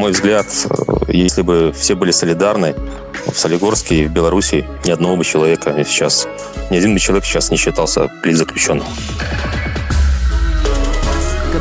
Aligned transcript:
мой 0.00 0.12
взгляд, 0.12 0.46
если 1.08 1.42
бы 1.42 1.74
все 1.76 1.94
были 1.94 2.10
солидарны, 2.10 2.74
в 3.26 3.38
Солигорске 3.38 3.96
и 3.96 4.06
в 4.06 4.10
Беларуси 4.10 4.66
ни 4.86 4.90
одного 4.90 5.16
бы 5.16 5.24
человека 5.24 5.84
сейчас, 5.86 6.26
ни 6.70 6.78
один 6.78 6.94
бы 6.94 6.98
человек 6.98 7.26
сейчас 7.26 7.50
не 7.50 7.58
считался 7.58 8.10
политзаключенным. 8.22 8.86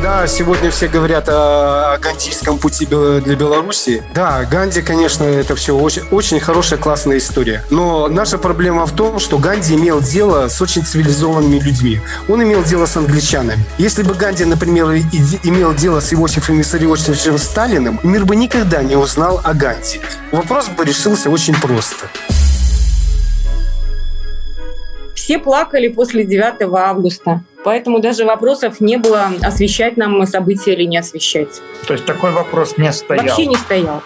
Когда 0.02 0.28
сегодня 0.28 0.72
все 0.72 0.88
говорят 0.88 1.28
о, 1.28 1.96
о 1.96 1.98
гандийском 1.98 2.58
пути 2.58 2.86
для 2.86 3.36
Беларуси, 3.36 4.02
да, 4.16 4.46
Ганди, 4.46 4.82
конечно, 4.82 5.26
это 5.26 5.58
все 5.58 5.76
очень, 5.78 6.04
очень 6.10 6.40
хорошая, 6.40 6.80
классная 6.80 7.18
история. 7.18 7.66
Но 7.70 8.08
наша 8.08 8.38
проблема 8.38 8.86
в 8.86 8.96
том, 8.96 9.20
что 9.20 9.38
Ганди 9.38 9.76
имел 9.76 10.00
дело 10.00 10.48
с 10.48 10.62
очень 10.62 10.86
цивилизованными 10.86 11.60
людьми. 11.60 12.00
Он 12.30 12.42
имел 12.42 12.64
дело 12.64 12.86
с 12.86 12.96
англичанами. 12.96 13.66
Если 13.78 14.04
бы 14.04 14.14
Ганди, 14.14 14.46
например, 14.46 14.86
имел 15.44 15.74
дело 15.74 16.00
с 16.00 16.14
Иосифом 16.14 16.60
Виссарионовичем 16.60 17.38
Сталиным, 17.38 18.00
мир 18.02 18.24
бы 18.24 18.38
никогда 18.38 18.82
не 18.82 18.96
узнал 18.96 19.42
о 19.44 19.54
Ганди. 19.54 20.00
Вопрос 20.32 20.70
бы 20.70 20.86
решился 20.86 21.30
очень 21.30 21.60
просто. 21.60 22.06
Все 25.14 25.40
плакали 25.40 25.90
после 25.90 26.24
9 26.24 26.74
августа. 26.74 27.44
Поэтому 27.64 28.00
даже 28.00 28.26
вопросов 28.26 28.80
не 28.80 28.98
было, 28.98 29.32
освещать 29.42 29.98
нам 29.98 30.26
события 30.26 30.74
или 30.74 30.84
не 30.84 30.98
освещать. 30.98 31.62
То 31.88 31.94
есть 31.94 32.06
такой 32.06 32.32
вопрос 32.32 32.78
не 32.78 32.92
стоял? 32.94 33.26
Вообще 33.26 33.46
не 33.46 33.58
стоял. 33.58 34.02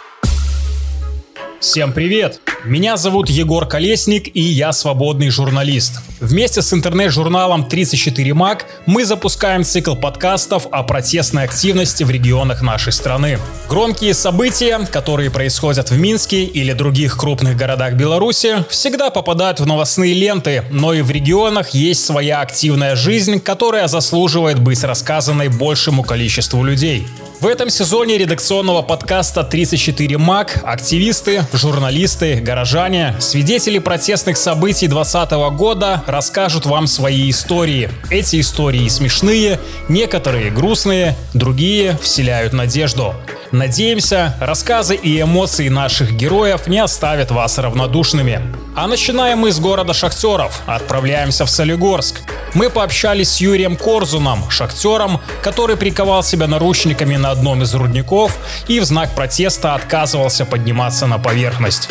Всем 1.64 1.94
привет! 1.94 2.42
Меня 2.66 2.98
зовут 2.98 3.30
Егор 3.30 3.66
Колесник 3.66 4.36
и 4.36 4.42
я 4.42 4.74
свободный 4.74 5.30
журналист. 5.30 6.02
Вместе 6.20 6.62
с 6.62 6.74
интернет-журналом 6.74 7.70
34 7.70 8.34
Мак 8.34 8.66
мы 8.86 9.06
запускаем 9.06 9.64
цикл 9.64 9.96
подкастов 9.96 10.68
о 10.72 10.84
протестной 10.84 11.46
активности 11.46 12.04
в 12.04 12.12
регионах 12.12 12.62
нашей 12.62 12.92
страны. 12.92 13.40
Громкие 13.70 14.14
события, 14.14 14.86
которые 14.92 15.32
происходят 15.32 15.90
в 15.90 15.98
Минске 15.98 16.44
или 16.44 16.74
других 16.74 17.18
крупных 17.18 17.56
городах 17.56 17.94
Беларуси, 17.94 18.66
всегда 18.70 19.10
попадают 19.10 19.62
в 19.62 19.66
новостные 19.66 20.14
ленты, 20.14 20.66
но 20.70 20.94
и 20.94 21.02
в 21.02 21.12
регионах 21.12 21.70
есть 21.70 22.04
своя 22.04 22.42
активная 22.42 22.98
жизнь, 22.98 23.40
которая 23.40 23.88
заслуживает 23.88 24.60
быть 24.60 24.84
рассказанной 24.84 25.48
большему 25.48 26.04
количеству 26.04 26.62
людей. 26.62 27.08
В 27.44 27.46
этом 27.46 27.70
сезоне 27.70 28.18
редакционного 28.18 28.82
подкаста 28.84 29.44
34 29.44 30.18
МАК 30.18 30.62
активисты, 30.64 31.44
журналисты, 31.52 32.36
горожане, 32.36 33.18
свидетели 33.20 33.80
протестных 33.80 34.38
событий 34.38 34.88
2020 34.88 35.32
года 35.58 36.02
расскажут 36.08 36.66
вам 36.66 36.88
свои 36.88 37.30
истории. 37.30 37.90
Эти 38.10 38.40
истории 38.40 38.88
смешные, 38.88 39.60
некоторые 39.90 40.52
грустные, 40.52 41.18
другие 41.34 41.98
вселяют 42.02 42.54
надежду. 42.54 43.14
Надеемся, 43.52 44.38
рассказы 44.40 44.96
и 44.96 45.22
эмоции 45.22 45.68
наших 45.68 46.14
героев 46.14 46.68
не 46.68 46.80
оставят 46.80 47.30
вас 47.30 47.60
равнодушными. 47.60 48.42
А 48.76 48.88
начинаем 48.88 49.40
мы 49.40 49.52
с 49.52 49.60
города 49.60 49.94
шахтеров. 49.94 50.64
Отправляемся 50.66 51.46
в 51.46 51.50
Солигорск. 51.50 52.22
Мы 52.56 52.70
пообщались 52.70 53.30
с 53.30 53.42
Юрием 53.42 53.76
Корзуном, 53.76 54.50
шахтером, 54.50 55.22
который 55.44 55.76
приковал 55.76 56.24
себя 56.24 56.48
наручниками 56.48 57.16
на 57.16 57.33
одном 57.34 57.62
из 57.64 57.76
рудников 57.76 58.38
и 58.70 58.80
в 58.80 58.86
знак 58.86 59.10
протеста 59.14 59.76
отказывался 59.76 60.46
подниматься 60.46 61.06
на 61.08 61.20
поверхность. 61.20 61.90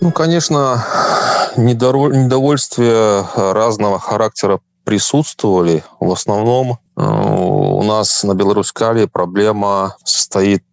Ну, 0.00 0.12
конечно, 0.12 0.86
недовольствие 1.56 3.26
разного 3.34 3.98
характера 3.98 4.60
присутствовали. 4.84 5.84
В 6.00 6.10
основном 6.12 6.78
э, 6.96 7.02
у 7.02 7.82
нас 7.82 8.24
на 8.24 8.32
Беларусь-Кале 8.32 9.06
проблема 9.06 9.96
состоит 10.02 10.64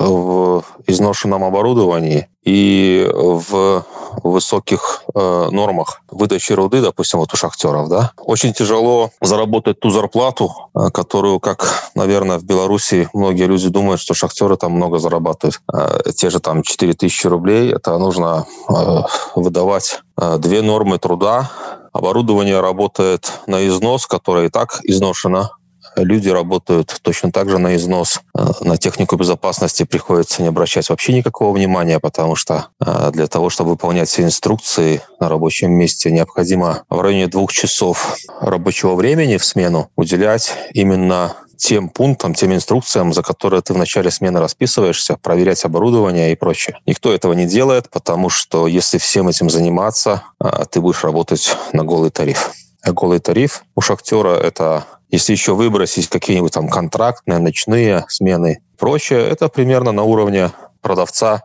в 0.00 0.64
изношенном 0.88 1.44
оборудовании 1.44 2.29
и 2.44 3.08
в 3.12 3.84
высоких 4.22 5.04
э, 5.14 5.48
нормах 5.50 6.02
выдачи 6.10 6.52
руды, 6.52 6.80
допустим, 6.80 7.20
вот 7.20 7.32
у 7.32 7.36
шахтеров, 7.36 7.88
да, 7.88 8.12
очень 8.16 8.52
тяжело 8.52 9.10
заработать 9.20 9.80
ту 9.80 9.90
зарплату, 9.90 10.52
э, 10.74 10.90
которую, 10.90 11.38
как, 11.38 11.90
наверное, 11.94 12.38
в 12.38 12.44
Беларуси 12.44 13.08
многие 13.12 13.44
люди 13.44 13.68
думают, 13.68 14.00
что 14.00 14.14
шахтеры 14.14 14.56
там 14.56 14.72
много 14.72 14.98
зарабатывают. 14.98 15.60
Э, 15.72 16.10
те 16.16 16.30
же 16.30 16.40
там 16.40 16.62
4000 16.62 17.26
рублей, 17.26 17.72
это 17.72 17.96
нужно 17.98 18.46
э, 18.68 19.02
выдавать 19.36 20.00
э, 20.16 20.38
две 20.38 20.62
нормы 20.62 20.98
труда, 20.98 21.50
Оборудование 21.92 22.60
работает 22.60 23.32
на 23.48 23.66
износ, 23.66 24.06
которое 24.06 24.46
и 24.46 24.48
так 24.48 24.78
изношено. 24.84 25.50
Люди 25.96 26.28
работают 26.28 26.98
точно 27.02 27.32
так 27.32 27.48
же 27.48 27.58
на 27.58 27.76
износ. 27.76 28.20
Э, 28.36 28.46
на 28.60 28.76
технику 28.76 29.16
безопасности 29.16 29.84
приходится 29.84 30.42
не 30.42 30.48
обращать 30.48 30.88
вообще 30.88 31.12
никакого 31.12 31.54
внимания, 31.54 31.98
потому 31.98 32.36
что 32.36 32.68
э, 32.80 33.10
для 33.12 33.26
того, 33.26 33.50
чтобы 33.50 33.70
выполнять 33.70 34.08
все 34.08 34.22
инструкции 34.22 35.02
на 35.20 35.28
рабочем 35.28 35.72
месте, 35.72 36.10
необходимо 36.10 36.84
в 36.88 37.00
районе 37.00 37.26
двух 37.26 37.52
часов 37.52 38.16
рабочего 38.40 38.94
времени 38.94 39.36
в 39.36 39.44
смену 39.44 39.90
уделять 39.96 40.52
именно 40.72 41.36
тем 41.60 41.90
пунктам, 41.90 42.34
тем 42.34 42.54
инструкциям, 42.54 43.12
за 43.12 43.22
которые 43.22 43.60
ты 43.60 43.74
в 43.74 43.76
начале 43.76 44.10
смены 44.10 44.40
расписываешься, 44.40 45.18
проверять 45.18 45.64
оборудование 45.64 46.32
и 46.32 46.36
прочее. 46.36 46.78
Никто 46.86 47.12
этого 47.12 47.34
не 47.34 47.46
делает, 47.46 47.90
потому 47.90 48.30
что 48.30 48.66
если 48.66 48.96
всем 48.96 49.28
этим 49.28 49.50
заниматься, 49.50 50.22
а, 50.38 50.64
ты 50.64 50.80
будешь 50.80 51.04
работать 51.04 51.54
на 51.74 51.84
голый 51.84 52.10
тариф. 52.10 52.50
А 52.82 52.92
голый 52.92 53.20
тариф 53.20 53.64
у 53.74 53.80
шахтера 53.80 54.36
это 54.36 54.86
если 55.10 55.32
еще 55.32 55.54
выбросить 55.54 56.08
какие-нибудь 56.08 56.52
там 56.52 56.68
контрактные, 56.68 57.38
ночные 57.38 58.04
смены 58.08 58.52
и 58.52 58.76
прочее, 58.78 59.28
это 59.28 59.48
примерно 59.48 59.92
на 59.92 60.04
уровне 60.04 60.52
продавца 60.80 61.42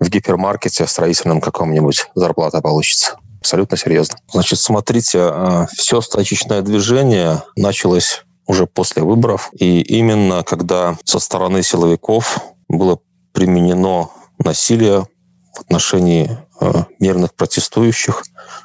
в 0.00 0.08
гипермаркете 0.08 0.86
строительном 0.86 1.40
каком-нибудь 1.40 2.08
зарплата 2.14 2.60
получится. 2.60 3.16
Абсолютно 3.40 3.76
серьезно. 3.76 4.16
Значит, 4.32 4.58
смотрите, 4.60 5.18
а, 5.20 5.66
все 5.72 6.00
стачечное 6.00 6.62
движение 6.62 7.42
началось 7.56 8.24
уже 8.46 8.66
после 8.66 9.02
выборов. 9.02 9.50
И 9.52 9.80
именно 9.80 10.42
когда 10.42 10.96
со 11.04 11.18
стороны 11.18 11.62
силовиков 11.62 12.38
было 12.68 12.98
применено 13.32 14.10
насилие 14.38 15.06
в 15.54 15.60
отношении 15.60 16.30
э, 16.30 16.36
мирных 16.98 17.34
протестующих, 17.34 18.22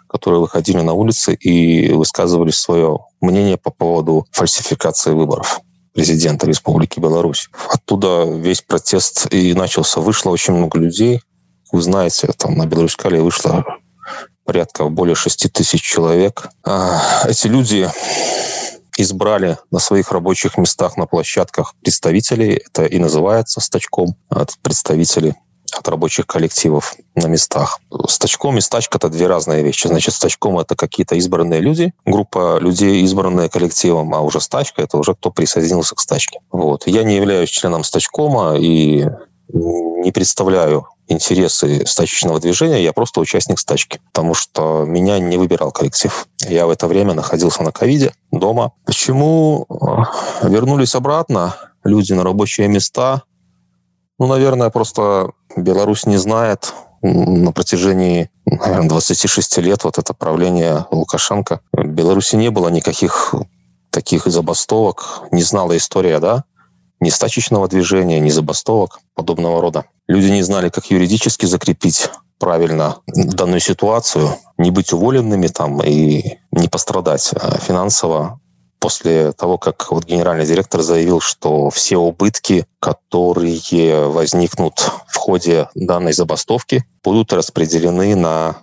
которые 0.08 0.40
выходили 0.40 0.82
на 0.82 0.94
улицы 0.94 1.34
и 1.34 1.92
высказывали 1.92 2.52
свое 2.52 3.00
мнение 3.22 3.58
по 3.58 3.72
поводу 3.72 4.26
фальсификации 4.32 5.12
выборов 5.12 5.62
президента 5.98 6.46
Республики 6.46 7.00
Беларусь. 7.00 7.50
Оттуда 7.70 8.24
весь 8.24 8.62
протест 8.62 9.34
и 9.34 9.56
начался. 9.56 10.00
Вышло 10.00 10.30
очень 10.30 10.54
много 10.54 10.78
людей. 10.78 11.22
Вы 11.72 11.82
знаете, 11.82 12.30
там 12.38 12.56
на 12.56 12.68
Беларусь-Кале 12.68 13.20
вышло 13.20 13.66
порядка 14.46 14.88
более 14.90 15.16
6 15.16 15.52
тысяч 15.52 15.82
человек. 15.82 16.50
А, 16.64 17.02
эти 17.28 17.48
люди 17.48 17.90
избрали 18.96 19.58
на 19.72 19.80
своих 19.80 20.12
рабочих 20.12 20.60
местах 20.60 20.98
на 20.98 21.08
площадках 21.08 21.74
представителей. 21.82 22.62
Это 22.68 22.86
и 22.86 23.00
называется 23.00 23.60
стачком 23.60 24.16
от 24.30 24.56
представителей 24.62 25.34
от 25.74 25.88
рабочих 25.88 26.28
коллективов 26.28 26.96
на 27.16 27.28
местах. 27.28 27.80
Стачком 28.08 28.58
и 28.58 28.62
стачка— 28.62 28.98
это 29.00 29.10
две 29.10 29.28
разные 29.28 29.64
вещи. 29.64 29.88
Значит, 29.88 30.14
стачком— 30.14 30.60
это 30.60 30.76
какие-то 30.76 31.16
избранные 31.16 31.62
люди, 31.62 31.94
группа 32.06 32.58
людей, 32.60 33.04
избранная 33.04 33.50
коллективом, 33.50 34.14
а 34.14 34.22
уже 34.22 34.42
стачка— 34.42 34.82
это 34.84 34.98
уже 34.98 35.16
кто 35.16 35.32
присоединился 35.32 35.96
к 35.96 36.00
стачке. 36.00 36.40
Вот. 36.52 36.88
Я 36.88 37.04
не 37.04 37.16
являюсь 37.16 37.50
членом 37.50 37.84
стачкома 37.84 38.56
и 38.58 39.08
не 39.50 40.12
представляю 40.12 40.88
интересы 41.08 41.86
стачечного 41.86 42.40
движения, 42.40 42.84
я 42.84 42.92
просто 42.92 43.22
участник 43.22 43.60
стачки, 43.60 44.00
потому 44.12 44.34
что 44.34 44.84
меня 44.86 45.20
не 45.20 45.38
выбирал 45.38 45.72
коллектив. 45.72 46.28
Я 46.42 46.68
в 46.68 46.70
это 46.70 46.88
время 46.88 47.14
находился 47.14 47.64
на 47.64 47.72
ковиде 47.72 48.12
дома. 48.32 48.74
Почему 48.86 49.66
э, 49.70 50.48
вернулись 50.48 50.96
обратно 50.96 51.56
люди 51.84 52.14
на 52.14 52.24
рабочие 52.24 52.68
места? 52.68 53.24
Ну, 54.20 54.28
наверное, 54.28 54.70
просто 54.70 55.32
Беларусь 55.56 56.06
не 56.06 56.18
знает 56.18 56.74
на 57.02 57.52
протяжении, 57.52 58.30
наверное, 58.46 58.90
26 58.90 59.58
лет 59.60 59.84
вот 59.84 59.98
это 59.98 60.14
правление 60.14 60.86
Лукашенко. 60.92 61.62
В 61.72 61.86
Беларуси 61.86 62.36
не 62.36 62.50
было 62.50 62.70
никаких 62.70 63.36
таких 63.92 64.26
забастовок, 64.26 65.24
не 65.32 65.44
знала 65.44 65.78
история, 65.78 66.20
да, 66.20 66.44
ни 67.00 67.10
стачечного 67.10 67.68
движения, 67.68 68.20
ни 68.20 68.30
забастовок 68.30 69.00
подобного 69.14 69.62
рода. 69.62 69.86
Люди 70.08 70.28
не 70.28 70.42
знали, 70.42 70.70
как 70.70 70.88
юридически 70.88 71.46
закрепить 71.46 72.10
правильно 72.40 72.98
данную 73.08 73.60
ситуацию, 73.60 74.30
не 74.58 74.72
быть 74.72 74.94
уволенными 74.94 75.48
там 75.48 75.82
и 75.84 76.38
не 76.52 76.68
пострадать 76.68 77.32
а 77.34 77.58
финансово 77.58 78.40
после 78.80 79.32
того, 79.34 79.58
как 79.58 79.92
вот 79.92 80.06
генеральный 80.06 80.46
директор 80.46 80.82
заявил, 80.82 81.20
что 81.20 81.70
все 81.70 81.98
убытки, 81.98 82.66
которые 82.80 84.08
возникнут 84.08 84.92
в 85.08 85.16
ходе 85.16 85.70
данной 85.76 86.14
забастовки, 86.14 86.86
будут 87.04 87.34
распределены 87.34 88.16
на 88.16 88.58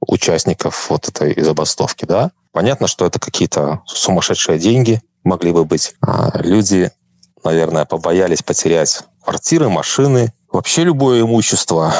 участников 0.00 0.90
вот 0.90 1.08
этой 1.08 1.40
забастовки, 1.42 2.04
да. 2.04 2.30
Понятно, 2.52 2.86
что 2.86 3.04
это 3.04 3.18
какие-то 3.18 3.82
сумасшедшие 3.86 4.58
деньги 4.58 5.02
могли 5.24 5.52
бы 5.52 5.64
быть. 5.64 5.94
А 6.00 6.40
люди 6.40 6.90
наверное, 7.44 7.84
побоялись 7.84 8.42
потерять 8.42 9.02
квартиры, 9.22 9.68
машины, 9.68 10.32
вообще 10.50 10.84
любое 10.84 11.22
имущество. 11.22 11.94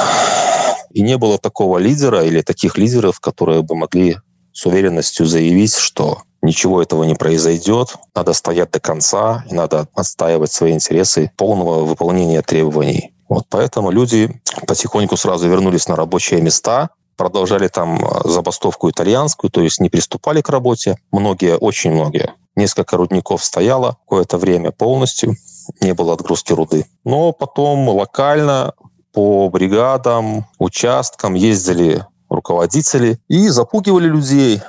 И 0.91 1.03
не 1.03 1.17
было 1.17 1.39
такого 1.39 1.79
лидера 1.79 2.25
или 2.25 2.43
таких 2.43 2.79
лидеров, 2.79 3.21
которые 3.21 3.63
бы 3.63 3.77
могли 3.77 4.17
с 4.53 4.67
уверенностью 4.67 5.27
заявить, 5.27 5.75
что 5.75 6.23
ничего 6.43 6.83
этого 6.83 7.05
не 7.05 7.15
произойдет, 7.15 7.97
надо 8.15 8.33
стоять 8.33 8.71
до 8.71 8.81
конца, 8.81 9.45
и 9.51 9.55
надо 9.55 9.89
отстаивать 9.95 10.53
свои 10.53 10.73
интересы 10.73 11.31
полного 11.37 11.85
выполнения 11.85 12.43
требований. 12.43 13.13
Вот 13.29 13.47
поэтому 13.51 13.91
люди 13.91 14.41
потихоньку 14.67 15.17
сразу 15.17 15.49
вернулись 15.49 15.89
на 15.89 15.97
рабочие 15.97 16.41
места, 16.41 16.91
продолжали 17.17 17.69
там 17.69 17.99
э, 18.03 18.29
забастовку 18.29 18.89
итальянскую, 18.89 19.51
то 19.51 19.61
есть 19.61 19.81
не 19.81 19.91
приступали 19.91 20.41
к 20.41 20.49
работе. 20.49 20.97
Многие, 21.13 21.57
очень 21.57 21.93
многие. 21.93 22.35
Несколько 22.57 22.97
рудников 22.97 23.45
стояло 23.45 23.99
какое-то 24.05 24.39
время 24.39 24.71
полностью, 24.71 25.37
не 25.81 25.93
было 25.93 26.15
отгрузки 26.15 26.53
руды. 26.53 26.87
Но 27.05 27.33
потом 27.33 27.89
локально 27.89 28.73
по 29.13 29.49
бригадам, 29.51 30.47
участкам 30.59 31.35
ездили 31.35 32.07
руководители 32.31 33.19
и 33.29 33.49
запугивали 33.49 34.07
людей, 34.07 34.63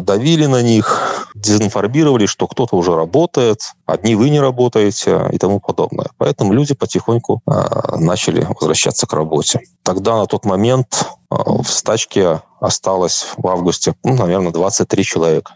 давили 0.00 0.46
на 0.46 0.62
них, 0.62 1.28
дезинформировали, 1.34 2.26
что 2.26 2.46
кто-то 2.46 2.76
уже 2.76 2.94
работает, 2.94 3.60
одни 3.86 4.14
вы 4.14 4.30
не 4.30 4.40
работаете 4.40 5.28
и 5.32 5.38
тому 5.38 5.60
подобное. 5.60 6.08
Поэтому 6.18 6.52
люди 6.52 6.74
потихоньку 6.74 7.40
э, 7.46 7.96
начали 7.96 8.46
возвращаться 8.48 9.06
к 9.06 9.12
работе. 9.12 9.60
Тогда 9.82 10.16
на 10.16 10.26
тот 10.26 10.44
момент 10.44 11.06
э, 11.30 11.34
в 11.34 11.66
стачке 11.66 12.42
осталось 12.60 13.26
в 13.36 13.46
августе, 13.46 13.94
ну, 14.04 14.14
наверное, 14.14 14.52
23 14.52 15.04
человека 15.04 15.54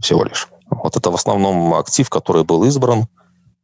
всего 0.00 0.24
лишь. 0.24 0.48
Вот 0.70 0.96
это 0.96 1.10
в 1.10 1.14
основном 1.14 1.74
актив, 1.74 2.08
который 2.08 2.44
был 2.44 2.64
избран. 2.64 3.06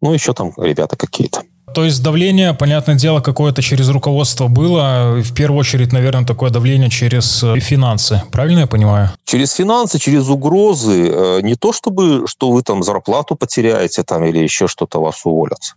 Ну, 0.01 0.13
еще 0.13 0.35
там 0.35 0.53
ребята 0.57 0.97
какие-то. 0.97 1.43
То 1.75 1.85
есть 1.85 2.03
давление, 2.03 2.55
понятное 2.55 2.95
дело, 2.95 3.21
какое-то 3.21 3.63
через 3.63 3.89
руководство 3.89 4.49
было. 4.49 5.21
В 5.23 5.35
первую 5.35 5.61
очередь, 5.61 5.93
наверное, 5.93 6.25
такое 6.25 6.51
давление 6.51 6.91
через 6.91 7.43
э, 7.43 7.59
финансы. 7.61 8.23
Правильно 8.31 8.61
я 8.61 8.67
понимаю? 8.67 9.11
Через 9.25 9.53
финансы, 9.53 9.99
через 9.99 10.29
угрозы. 10.29 11.09
Э, 11.09 11.41
не 11.43 11.55
то 11.55 11.73
чтобы, 11.73 12.27
что 12.27 12.51
вы 12.51 12.63
там 12.63 12.83
зарплату 12.83 13.37
потеряете 13.37 14.03
там 14.03 14.25
или 14.25 14.39
еще 14.39 14.69
что-то 14.69 15.01
вас 15.01 15.21
уволят. 15.25 15.77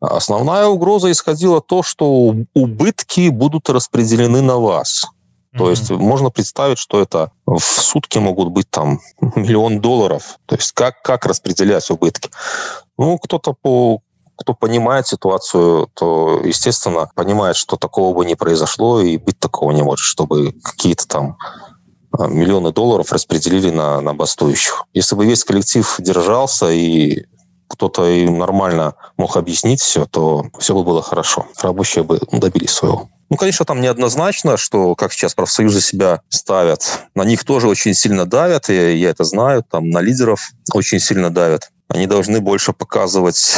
Основная 0.00 0.66
угроза 0.66 1.10
исходила 1.10 1.60
то, 1.60 1.82
что 1.82 2.34
убытки 2.54 3.28
будут 3.28 3.70
распределены 3.70 4.40
на 4.42 4.56
вас. 4.56 5.04
То 5.56 5.66
mm-hmm. 5.66 5.70
есть 5.70 5.90
можно 5.90 6.30
представить, 6.30 6.78
что 6.78 7.00
это 7.00 7.30
в 7.46 7.60
сутки 7.60 8.18
могут 8.18 8.48
быть 8.48 8.70
там 8.70 9.00
миллион 9.36 9.80
долларов. 9.80 10.38
То 10.46 10.56
есть 10.56 10.72
как, 10.72 11.02
как 11.02 11.26
распределять 11.26 11.88
убытки? 11.90 12.30
Ну, 12.98 13.18
кто-то 13.18 13.52
по 13.52 14.00
кто 14.42 14.54
понимает 14.54 15.06
ситуацию, 15.06 15.88
то, 15.94 16.40
естественно, 16.44 17.08
понимает, 17.14 17.56
что 17.56 17.76
такого 17.76 18.14
бы 18.14 18.24
не 18.26 18.34
произошло 18.34 19.00
и 19.00 19.16
быть 19.16 19.38
такого 19.38 19.70
не 19.70 19.82
может, 19.82 20.04
чтобы 20.04 20.52
какие-то 20.62 21.06
там 21.06 21.36
а, 22.18 22.26
миллионы 22.26 22.72
долларов 22.72 23.12
распределили 23.12 23.70
на, 23.70 24.00
на 24.00 24.14
бастующих. 24.14 24.84
Если 24.92 25.14
бы 25.14 25.24
весь 25.24 25.44
коллектив 25.44 25.94
держался 25.98 26.70
и 26.70 27.24
кто-то 27.68 28.06
им 28.06 28.38
нормально 28.38 28.94
мог 29.16 29.36
объяснить 29.36 29.80
все, 29.80 30.06
то 30.06 30.46
все 30.58 30.74
бы 30.74 30.82
было 30.82 31.02
хорошо. 31.02 31.46
Рабочие 31.62 32.04
бы 32.04 32.20
добились 32.32 32.70
своего. 32.70 33.08
Ну, 33.30 33.36
конечно, 33.38 33.64
там 33.64 33.80
неоднозначно, 33.80 34.58
что, 34.58 34.94
как 34.94 35.12
сейчас 35.12 35.34
профсоюзы 35.34 35.80
себя 35.80 36.20
ставят. 36.28 37.06
На 37.14 37.22
них 37.22 37.44
тоже 37.44 37.66
очень 37.66 37.94
сильно 37.94 38.26
давят, 38.26 38.68
и 38.68 38.98
я 38.98 39.08
это 39.08 39.24
знаю, 39.24 39.62
там 39.62 39.88
на 39.88 40.00
лидеров 40.02 40.50
очень 40.74 41.00
сильно 41.00 41.30
давят. 41.30 41.70
Они 41.88 42.06
должны 42.06 42.40
больше 42.40 42.74
показывать 42.74 43.56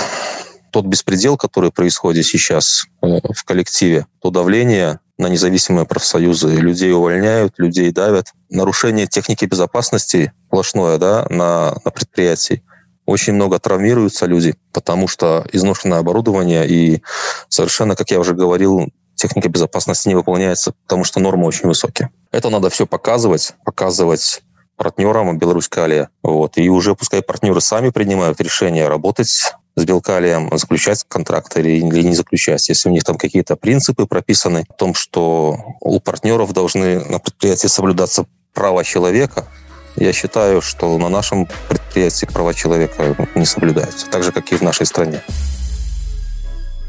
тот 0.75 0.87
беспредел, 0.87 1.37
который 1.37 1.71
происходит 1.71 2.27
сейчас 2.27 2.87
э, 3.01 3.21
в 3.33 3.45
коллективе, 3.45 4.09
то 4.21 4.31
давление 4.31 4.99
на 5.19 5.29
независимые 5.29 5.87
профсоюзы. 5.87 6.49
Людей 6.49 6.93
увольняют, 6.93 7.55
людей 7.59 7.93
давят. 7.93 8.33
Нарушение 8.51 9.07
техники 9.07 9.45
безопасности 9.45 10.33
сплошное 10.49 10.99
да, 10.99 11.27
на, 11.31 11.77
на 11.85 11.91
предприятии. 11.93 12.65
Очень 13.07 13.35
много 13.35 13.61
травмируются 13.61 14.27
люди, 14.27 14.57
потому 14.73 15.07
что 15.07 15.47
изношенное 15.53 16.01
оборудование 16.01 16.67
и 16.69 17.05
совершенно, 17.49 17.95
как 17.95 18.11
я 18.11 18.19
уже 18.19 18.35
говорил, 18.35 18.89
техника 19.15 19.49
безопасности 19.49 20.09
не 20.09 20.17
выполняется, 20.17 20.73
потому 20.89 21.05
что 21.05 21.21
нормы 21.21 21.47
очень 21.47 21.69
высокие. 21.69 22.11
Это 22.33 22.51
надо 22.51 22.69
все 22.69 22.85
показывать, 22.85 23.55
показывать 23.65 24.43
партнерам 24.77 25.39
Беларусь-Калия. 25.39 26.09
Вот. 26.25 26.59
И 26.59 26.69
уже 26.69 26.97
пускай 26.97 27.23
партнеры 27.23 27.61
сами 27.61 27.91
принимают 27.91 28.41
решение 28.41 28.89
работать 28.89 29.55
с 29.77 29.85
Белкалием, 29.85 30.51
заключать 30.57 31.05
контракт 31.09 31.57
или, 31.57 31.71
или 31.71 32.03
не 32.03 32.15
заключать. 32.15 32.69
Если 32.69 32.89
у 32.89 32.93
них 32.93 33.05
там 33.05 33.17
какие-то 33.17 33.57
принципы 33.57 34.07
прописаны 34.07 34.65
о 34.69 34.73
том, 34.73 34.95
что 34.95 35.77
у 35.81 36.01
партнеров 36.01 36.53
должны 36.53 37.05
на 37.05 37.19
предприятии 37.19 37.67
соблюдаться 37.67 38.27
права 38.53 38.85
человека, 38.85 39.47
я 39.97 40.13
считаю, 40.13 40.61
что 40.61 40.97
на 40.99 41.09
нашем 41.09 41.49
предприятии 41.69 42.27
права 42.27 42.55
человека 42.55 43.17
не 43.35 43.47
соблюдаются, 43.47 44.07
так 44.11 44.23
же, 44.23 44.33
как 44.33 44.53
и 44.53 44.57
в 44.57 44.63
нашей 44.63 44.87
стране. 44.87 45.23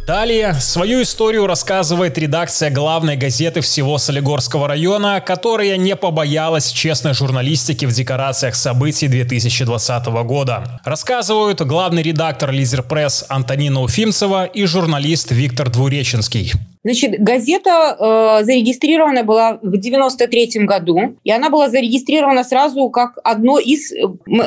Далее 0.06 0.54
свою 0.54 1.02
историю 1.02 1.48
рассказывает 1.48 2.16
редакция 2.19 2.69
главной 2.69 3.18
газеты 3.18 3.62
всего 3.62 3.98
Солигорского 3.98 4.68
района, 4.68 5.19
которая 5.19 5.78
не 5.78 5.96
побоялась 5.96 6.72
честной 6.72 7.16
журналистики 7.16 7.86
в 7.86 7.92
декорациях 7.92 8.54
событий 8.54 9.07
2020 9.07 10.06
года. 10.06 10.80
Рассказывают 10.86 11.62
главный 11.62 12.04
редактор 12.04 12.52
Лизер 12.52 12.84
Пресс 12.84 13.25
Антонина 13.30 13.81
Уфимцева 13.81 14.46
и 14.46 14.66
журналист 14.66 15.31
Виктор 15.31 15.72
Двуреченский. 15.72 16.54
Значит, 16.86 17.20
газета 17.20 17.98
э, 18.00 18.46
зарегистрирована 18.46 19.24
была 19.24 19.58
в 19.64 19.76
93 19.76 20.66
году, 20.66 21.18
и 21.24 21.32
она 21.32 21.50
была 21.50 21.68
зарегистрирована 21.68 22.44
сразу 22.44 22.92
как 22.92 23.18
одно 23.24 23.58
из 23.58 23.92
э, 23.92 24.04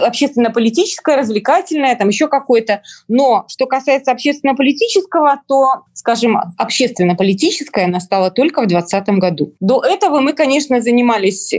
общественно-политическое, 0.06 1.16
развлекательное, 1.16 1.96
там 1.96 2.06
еще 2.08 2.28
какое-то. 2.28 2.82
Но 3.08 3.44
что 3.48 3.66
касается 3.66 4.12
общественно-политического, 4.12 5.40
то, 5.48 5.66
скажем, 5.94 6.38
общественно-политическое 6.56 7.86
она 7.86 7.98
стала 7.98 8.30
только 8.30 8.62
в 8.62 8.68
2020 8.68 9.08
году. 9.18 9.54
До 9.58 9.82
этого 9.82 10.20
мы, 10.20 10.32
конечно, 10.32 10.80
занимались 10.80 11.52
э, 11.52 11.58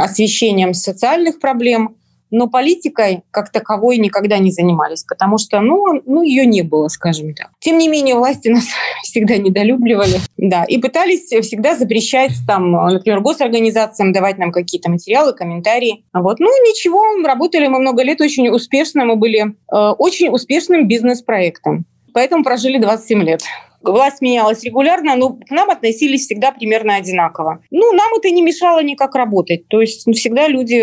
освещением 0.00 0.74
социальных 0.74 1.38
проблем, 1.38 1.94
но 2.34 2.48
политикой 2.48 3.22
как 3.30 3.50
таковой 3.50 3.98
никогда 3.98 4.38
не 4.38 4.50
занимались, 4.50 5.04
потому 5.04 5.38
что, 5.38 5.60
ну, 5.60 6.02
ну 6.04 6.22
ее 6.22 6.44
не 6.44 6.62
было, 6.62 6.88
скажем 6.88 7.32
так. 7.32 7.50
Тем 7.60 7.78
не 7.78 7.88
менее, 7.88 8.16
власти 8.16 8.48
нас 8.48 8.64
всегда 9.04 9.36
недолюбливали, 9.36 10.18
да, 10.36 10.64
и 10.64 10.78
пытались 10.78 11.26
всегда 11.26 11.76
запрещать 11.76 12.32
там, 12.46 12.72
например, 12.72 13.20
госорганизациям 13.20 14.12
давать 14.12 14.38
нам 14.38 14.50
какие-то 14.50 14.90
материалы, 14.90 15.32
комментарии. 15.32 16.04
Вот, 16.12 16.40
ну, 16.40 16.48
ничего, 16.68 17.24
работали 17.24 17.68
мы 17.68 17.78
много 17.78 18.02
лет 18.02 18.20
очень 18.20 18.48
успешно, 18.48 19.04
мы 19.04 19.14
были 19.14 19.54
э, 19.72 19.76
очень 19.76 20.28
успешным 20.28 20.88
бизнес-проектом. 20.88 21.84
Поэтому 22.12 22.42
прожили 22.42 22.78
27 22.78 23.22
лет 23.22 23.42
власть 23.84 24.20
менялась 24.20 24.62
регулярно, 24.62 25.16
но 25.16 25.30
к 25.30 25.50
нам 25.50 25.70
относились 25.70 26.24
всегда 26.24 26.52
примерно 26.52 26.96
одинаково. 26.96 27.60
Ну, 27.70 27.92
нам 27.92 28.08
это 28.16 28.30
не 28.30 28.42
мешало 28.42 28.82
никак 28.82 29.14
работать. 29.14 29.68
То 29.68 29.80
есть 29.80 30.06
всегда 30.14 30.48
люди 30.48 30.82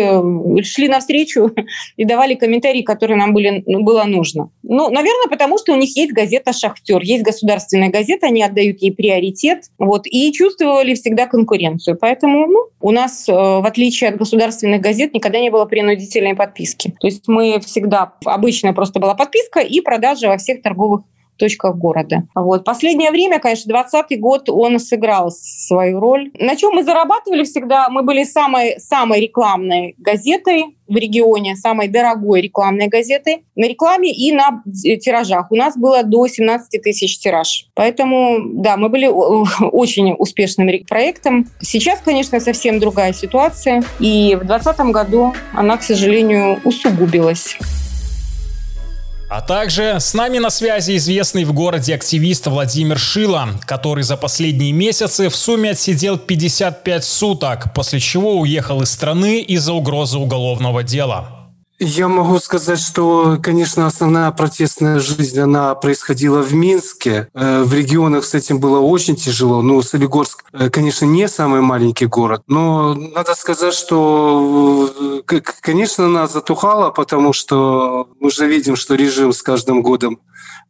шли 0.62 0.88
навстречу 0.88 1.50
и 1.96 2.04
давали 2.04 2.34
комментарии, 2.34 2.82
которые 2.82 3.16
нам 3.16 3.32
были, 3.32 3.62
ну, 3.66 3.82
было 3.82 4.04
нужно. 4.04 4.50
Ну, 4.62 4.90
наверное, 4.90 5.28
потому 5.28 5.58
что 5.58 5.72
у 5.72 5.76
них 5.76 5.96
есть 5.96 6.12
газета 6.12 6.52
«Шахтер», 6.52 7.02
есть 7.02 7.24
государственная 7.24 7.90
газета, 7.90 8.26
они 8.26 8.42
отдают 8.42 8.80
ей 8.80 8.92
приоритет, 8.92 9.64
вот, 9.78 10.06
и 10.06 10.32
чувствовали 10.32 10.94
всегда 10.94 11.26
конкуренцию. 11.26 11.96
Поэтому 12.00 12.46
ну, 12.46 12.66
у 12.80 12.90
нас, 12.90 13.28
э, 13.28 13.32
в 13.32 13.66
отличие 13.66 14.10
от 14.10 14.16
государственных 14.16 14.80
газет, 14.80 15.14
никогда 15.14 15.40
не 15.40 15.50
было 15.50 15.64
принудительной 15.64 16.34
подписки. 16.34 16.94
То 17.00 17.06
есть 17.06 17.28
мы 17.28 17.60
всегда, 17.60 18.12
обычно 18.24 18.72
просто 18.72 19.00
была 19.00 19.14
подписка 19.14 19.60
и 19.60 19.80
продажа 19.80 20.28
во 20.28 20.36
всех 20.36 20.62
торговых 20.62 21.02
точках 21.42 21.74
города. 21.74 22.22
Вот. 22.36 22.64
Последнее 22.64 23.10
время, 23.10 23.40
конечно, 23.40 23.68
20 23.68 24.20
год 24.20 24.48
он 24.48 24.78
сыграл 24.78 25.32
свою 25.32 25.98
роль. 25.98 26.30
На 26.38 26.54
чем 26.54 26.74
мы 26.74 26.84
зарабатывали 26.84 27.42
всегда? 27.42 27.88
Мы 27.88 28.04
были 28.04 28.22
самой, 28.22 28.78
самой 28.78 29.20
рекламной 29.20 29.96
газетой 29.98 30.76
в 30.86 30.94
регионе, 30.94 31.56
самой 31.56 31.88
дорогой 31.88 32.42
рекламной 32.42 32.86
газетой 32.86 33.42
на 33.56 33.64
рекламе 33.64 34.12
и 34.12 34.30
на 34.30 34.62
тиражах. 35.00 35.50
У 35.50 35.56
нас 35.56 35.76
было 35.76 36.04
до 36.04 36.28
17 36.28 36.80
тысяч 36.80 37.18
тираж. 37.18 37.66
Поэтому, 37.74 38.38
да, 38.62 38.76
мы 38.76 38.88
были 38.88 39.06
очень 39.72 40.14
успешным 40.16 40.70
проектом. 40.88 41.48
Сейчас, 41.60 42.00
конечно, 42.04 42.38
совсем 42.38 42.78
другая 42.78 43.12
ситуация. 43.12 43.82
И 43.98 44.36
в 44.36 44.46
2020 44.46 44.80
году 44.92 45.34
она, 45.54 45.76
к 45.76 45.82
сожалению, 45.82 46.60
усугубилась. 46.62 47.58
А 49.34 49.40
также 49.40 49.98
с 49.98 50.12
нами 50.12 50.36
на 50.36 50.50
связи 50.50 50.94
известный 50.98 51.44
в 51.44 51.54
городе 51.54 51.94
активист 51.94 52.48
Владимир 52.48 52.98
Шила, 52.98 53.48
который 53.64 54.04
за 54.04 54.18
последние 54.18 54.72
месяцы 54.72 55.30
в 55.30 55.36
сумме 55.36 55.70
отсидел 55.70 56.18
55 56.18 57.02
суток, 57.02 57.72
после 57.72 57.98
чего 57.98 58.38
уехал 58.38 58.82
из 58.82 58.90
страны 58.90 59.40
из-за 59.40 59.72
угрозы 59.72 60.18
уголовного 60.18 60.82
дела. 60.82 61.41
Я 61.84 62.06
могу 62.06 62.38
сказать, 62.38 62.78
что, 62.78 63.38
конечно, 63.42 63.88
основная 63.88 64.30
протестная 64.30 65.00
жизнь, 65.00 65.40
она 65.40 65.74
происходила 65.74 66.40
в 66.40 66.54
Минске. 66.54 67.26
Э, 67.34 67.64
в 67.64 67.74
регионах 67.74 68.24
с 68.24 68.34
этим 68.34 68.60
было 68.60 68.78
очень 68.78 69.16
тяжело. 69.16 69.62
Ну, 69.62 69.82
Солигорск, 69.82 70.44
э, 70.52 70.70
конечно, 70.70 71.06
не 71.06 71.26
самый 71.26 71.60
маленький 71.60 72.06
город, 72.06 72.44
но 72.46 72.94
надо 72.94 73.34
сказать, 73.34 73.74
что, 73.74 75.22
э, 75.28 75.40
конечно, 75.60 76.06
она 76.06 76.28
затухала, 76.28 76.90
потому 76.90 77.32
что 77.32 78.08
мы 78.20 78.30
же 78.30 78.46
видим, 78.46 78.76
что 78.76 78.94
режим 78.94 79.32
с 79.32 79.42
каждым 79.42 79.82
годом 79.82 80.20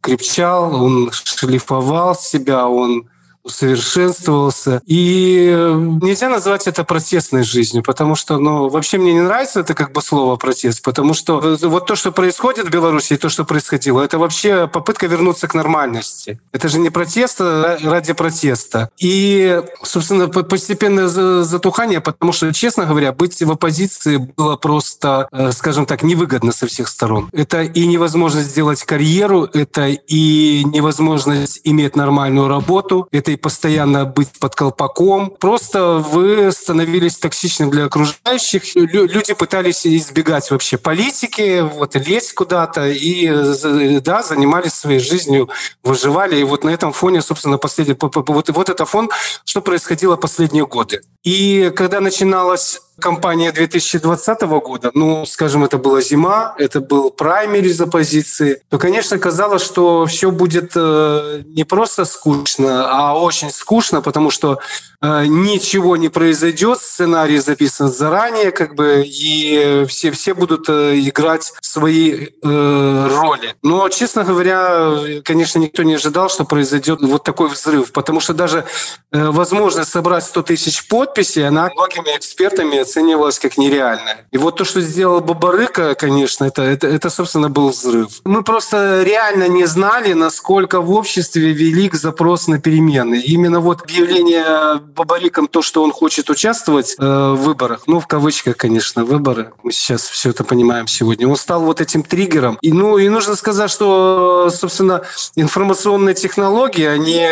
крепчал, 0.01 0.83
он 0.83 1.11
шлифовал 1.11 2.15
себя, 2.15 2.67
он 2.67 3.07
усовершенствовался. 3.43 4.81
И 4.85 5.49
э, 5.51 5.73
нельзя 6.01 6.29
назвать 6.29 6.67
это 6.67 6.83
протестной 6.83 7.43
жизнью, 7.43 7.83
потому 7.83 8.15
что, 8.15 8.37
ну, 8.37 8.69
вообще 8.69 8.97
мне 8.97 9.13
не 9.13 9.21
нравится 9.21 9.59
это 9.59 9.73
как 9.73 9.91
бы 9.91 10.01
слово 10.01 10.37
протест, 10.37 10.81
потому 10.81 11.13
что 11.13 11.57
вот 11.61 11.85
то, 11.85 11.95
что 11.95 12.11
происходит 12.11 12.67
в 12.67 12.69
Беларуси, 12.69 13.13
и 13.13 13.17
то, 13.17 13.29
что 13.29 13.43
происходило, 13.43 14.01
это 14.01 14.17
вообще 14.17 14.67
попытка 14.67 15.07
вернуться 15.07 15.47
к 15.47 15.53
нормальности. 15.53 16.39
Это 16.51 16.69
же 16.69 16.79
не 16.79 16.89
протест 16.89 17.41
а 17.41 17.77
ради 17.83 18.13
протеста. 18.13 18.89
И, 18.97 19.61
собственно, 19.83 20.27
постепенное 20.29 21.07
затухание, 21.07 21.99
потому 21.99 22.31
что, 22.31 22.53
честно 22.53 22.85
говоря, 22.85 23.11
быть 23.11 23.41
в 23.41 23.51
оппозиции 23.51 24.17
было 24.17 24.55
просто, 24.55 25.27
э, 25.31 25.51
скажем 25.51 25.85
так, 25.85 26.03
невыгодно 26.03 26.51
со 26.51 26.67
всех 26.67 26.87
сторон. 26.87 27.29
Это 27.33 27.61
и 27.61 27.85
невозможность 27.85 28.49
сделать 28.49 28.83
карьеру, 28.83 29.49
это 29.53 29.87
и 29.87 30.63
невозможность 30.63 31.61
иметь 31.63 31.95
нормальную 31.95 32.47
работу, 32.47 33.07
это 33.11 33.32
и 33.33 33.35
постоянно 33.35 34.05
быть 34.05 34.29
под 34.39 34.55
колпаком. 34.55 35.29
Просто 35.29 35.97
вы 35.97 36.51
становились 36.51 37.17
токсичным 37.17 37.69
для 37.69 37.85
окружающих. 37.85 38.75
Люди 38.75 39.33
пытались 39.33 39.85
избегать 39.85 40.49
вообще 40.51 40.77
политики, 40.77 41.61
вот 41.61 41.95
лезть 41.95 42.33
куда-то 42.33 42.87
и 42.87 43.99
да, 44.01 44.23
занимались 44.23 44.73
своей 44.73 44.99
жизнью, 44.99 45.49
выживали. 45.83 46.37
И 46.39 46.43
вот 46.43 46.63
на 46.63 46.69
этом 46.69 46.93
фоне, 46.93 47.21
собственно, 47.21 47.57
последний, 47.57 47.95
вот, 47.99 48.49
вот 48.49 48.69
это 48.69 48.85
фон, 48.85 49.09
что 49.45 49.61
происходило 49.61 50.15
последние 50.15 50.65
годы. 50.65 51.01
И 51.23 51.71
когда 51.75 52.01
начиналась 52.01 52.81
кампания 52.99 53.51
2020 53.51 54.41
года, 54.41 54.91
ну, 54.93 55.25
скажем, 55.25 55.63
это 55.63 55.77
была 55.77 56.01
зима, 56.01 56.53
это 56.57 56.79
был 56.79 57.11
праймер 57.11 57.63
из 57.63 57.81
оппозиции, 57.81 58.61
то, 58.69 58.77
конечно, 58.77 59.17
казалось, 59.17 59.63
что 59.63 60.05
все 60.05 60.31
будет 60.31 60.73
э, 60.75 61.41
не 61.47 61.63
просто 61.63 62.05
скучно, 62.05 62.87
а 62.89 63.19
очень 63.19 63.49
скучно, 63.49 64.01
потому 64.01 64.29
что 64.29 64.59
э, 65.01 65.25
ничего 65.25 65.97
не 65.97 66.09
произойдет, 66.09 66.79
сценарий 66.79 67.39
записан 67.39 67.89
заранее, 67.89 68.51
как 68.51 68.75
бы, 68.75 69.03
и 69.05 69.85
все, 69.87 70.11
все 70.11 70.33
будут 70.33 70.69
э, 70.69 70.99
играть 70.99 71.51
свои 71.61 72.27
э, 72.43 73.07
роли. 73.11 73.55
Но, 73.63 73.89
честно 73.89 74.23
говоря, 74.23 75.21
конечно, 75.23 75.59
никто 75.59 75.83
не 75.83 75.95
ожидал, 75.95 76.29
что 76.29 76.45
произойдет 76.45 77.01
вот 77.01 77.23
такой 77.23 77.49
взрыв, 77.49 77.91
потому 77.91 78.19
что 78.19 78.33
даже 78.33 78.65
э, 79.11 79.29
возможность 79.29 79.91
собрать 79.91 80.23
100 80.23 80.43
тысяч 80.43 80.87
подписей, 81.13 81.47
она 81.47 81.69
многими 81.73 82.17
экспертами 82.17 82.79
оценивалась 82.79 83.39
как 83.39 83.57
нереальная. 83.57 84.25
И 84.31 84.37
вот 84.37 84.55
то, 84.57 84.65
что 84.65 84.81
сделал 84.81 85.21
Бабарыка, 85.21 85.95
конечно, 85.95 86.45
это, 86.45 86.63
это, 86.63 86.87
это, 86.87 87.09
собственно, 87.09 87.49
был 87.49 87.69
взрыв. 87.69 88.21
Мы 88.25 88.43
просто 88.43 89.03
реально 89.03 89.47
не 89.47 89.65
знали, 89.65 90.13
насколько 90.13 90.81
в 90.81 90.91
обществе 90.91 91.53
велик 91.53 91.93
запрос 91.93 92.47
на 92.47 92.59
перемены. 92.59 93.21
Именно 93.21 93.59
вот 93.59 93.83
объявление 93.83 94.79
Бабариком 94.95 95.47
то, 95.47 95.61
что 95.61 95.83
он 95.83 95.91
хочет 95.91 96.29
участвовать 96.29 96.95
э, 96.97 97.03
в 97.03 97.35
выборах, 97.35 97.83
ну, 97.87 97.99
в 97.99 98.07
кавычках, 98.07 98.57
конечно, 98.57 99.05
выборы, 99.05 99.53
мы 99.63 99.71
сейчас 99.71 100.01
все 100.07 100.31
это 100.31 100.43
понимаем 100.43 100.87
сегодня, 100.87 101.27
он 101.27 101.35
стал 101.35 101.61
вот 101.61 101.81
этим 101.81 102.03
триггером. 102.03 102.57
И, 102.61 102.71
ну, 102.71 102.97
и 102.97 103.09
нужно 103.09 103.35
сказать, 103.35 103.69
что, 103.69 104.49
собственно, 104.51 105.03
информационные 105.35 106.15
технологии, 106.15 106.85
они, 106.85 107.23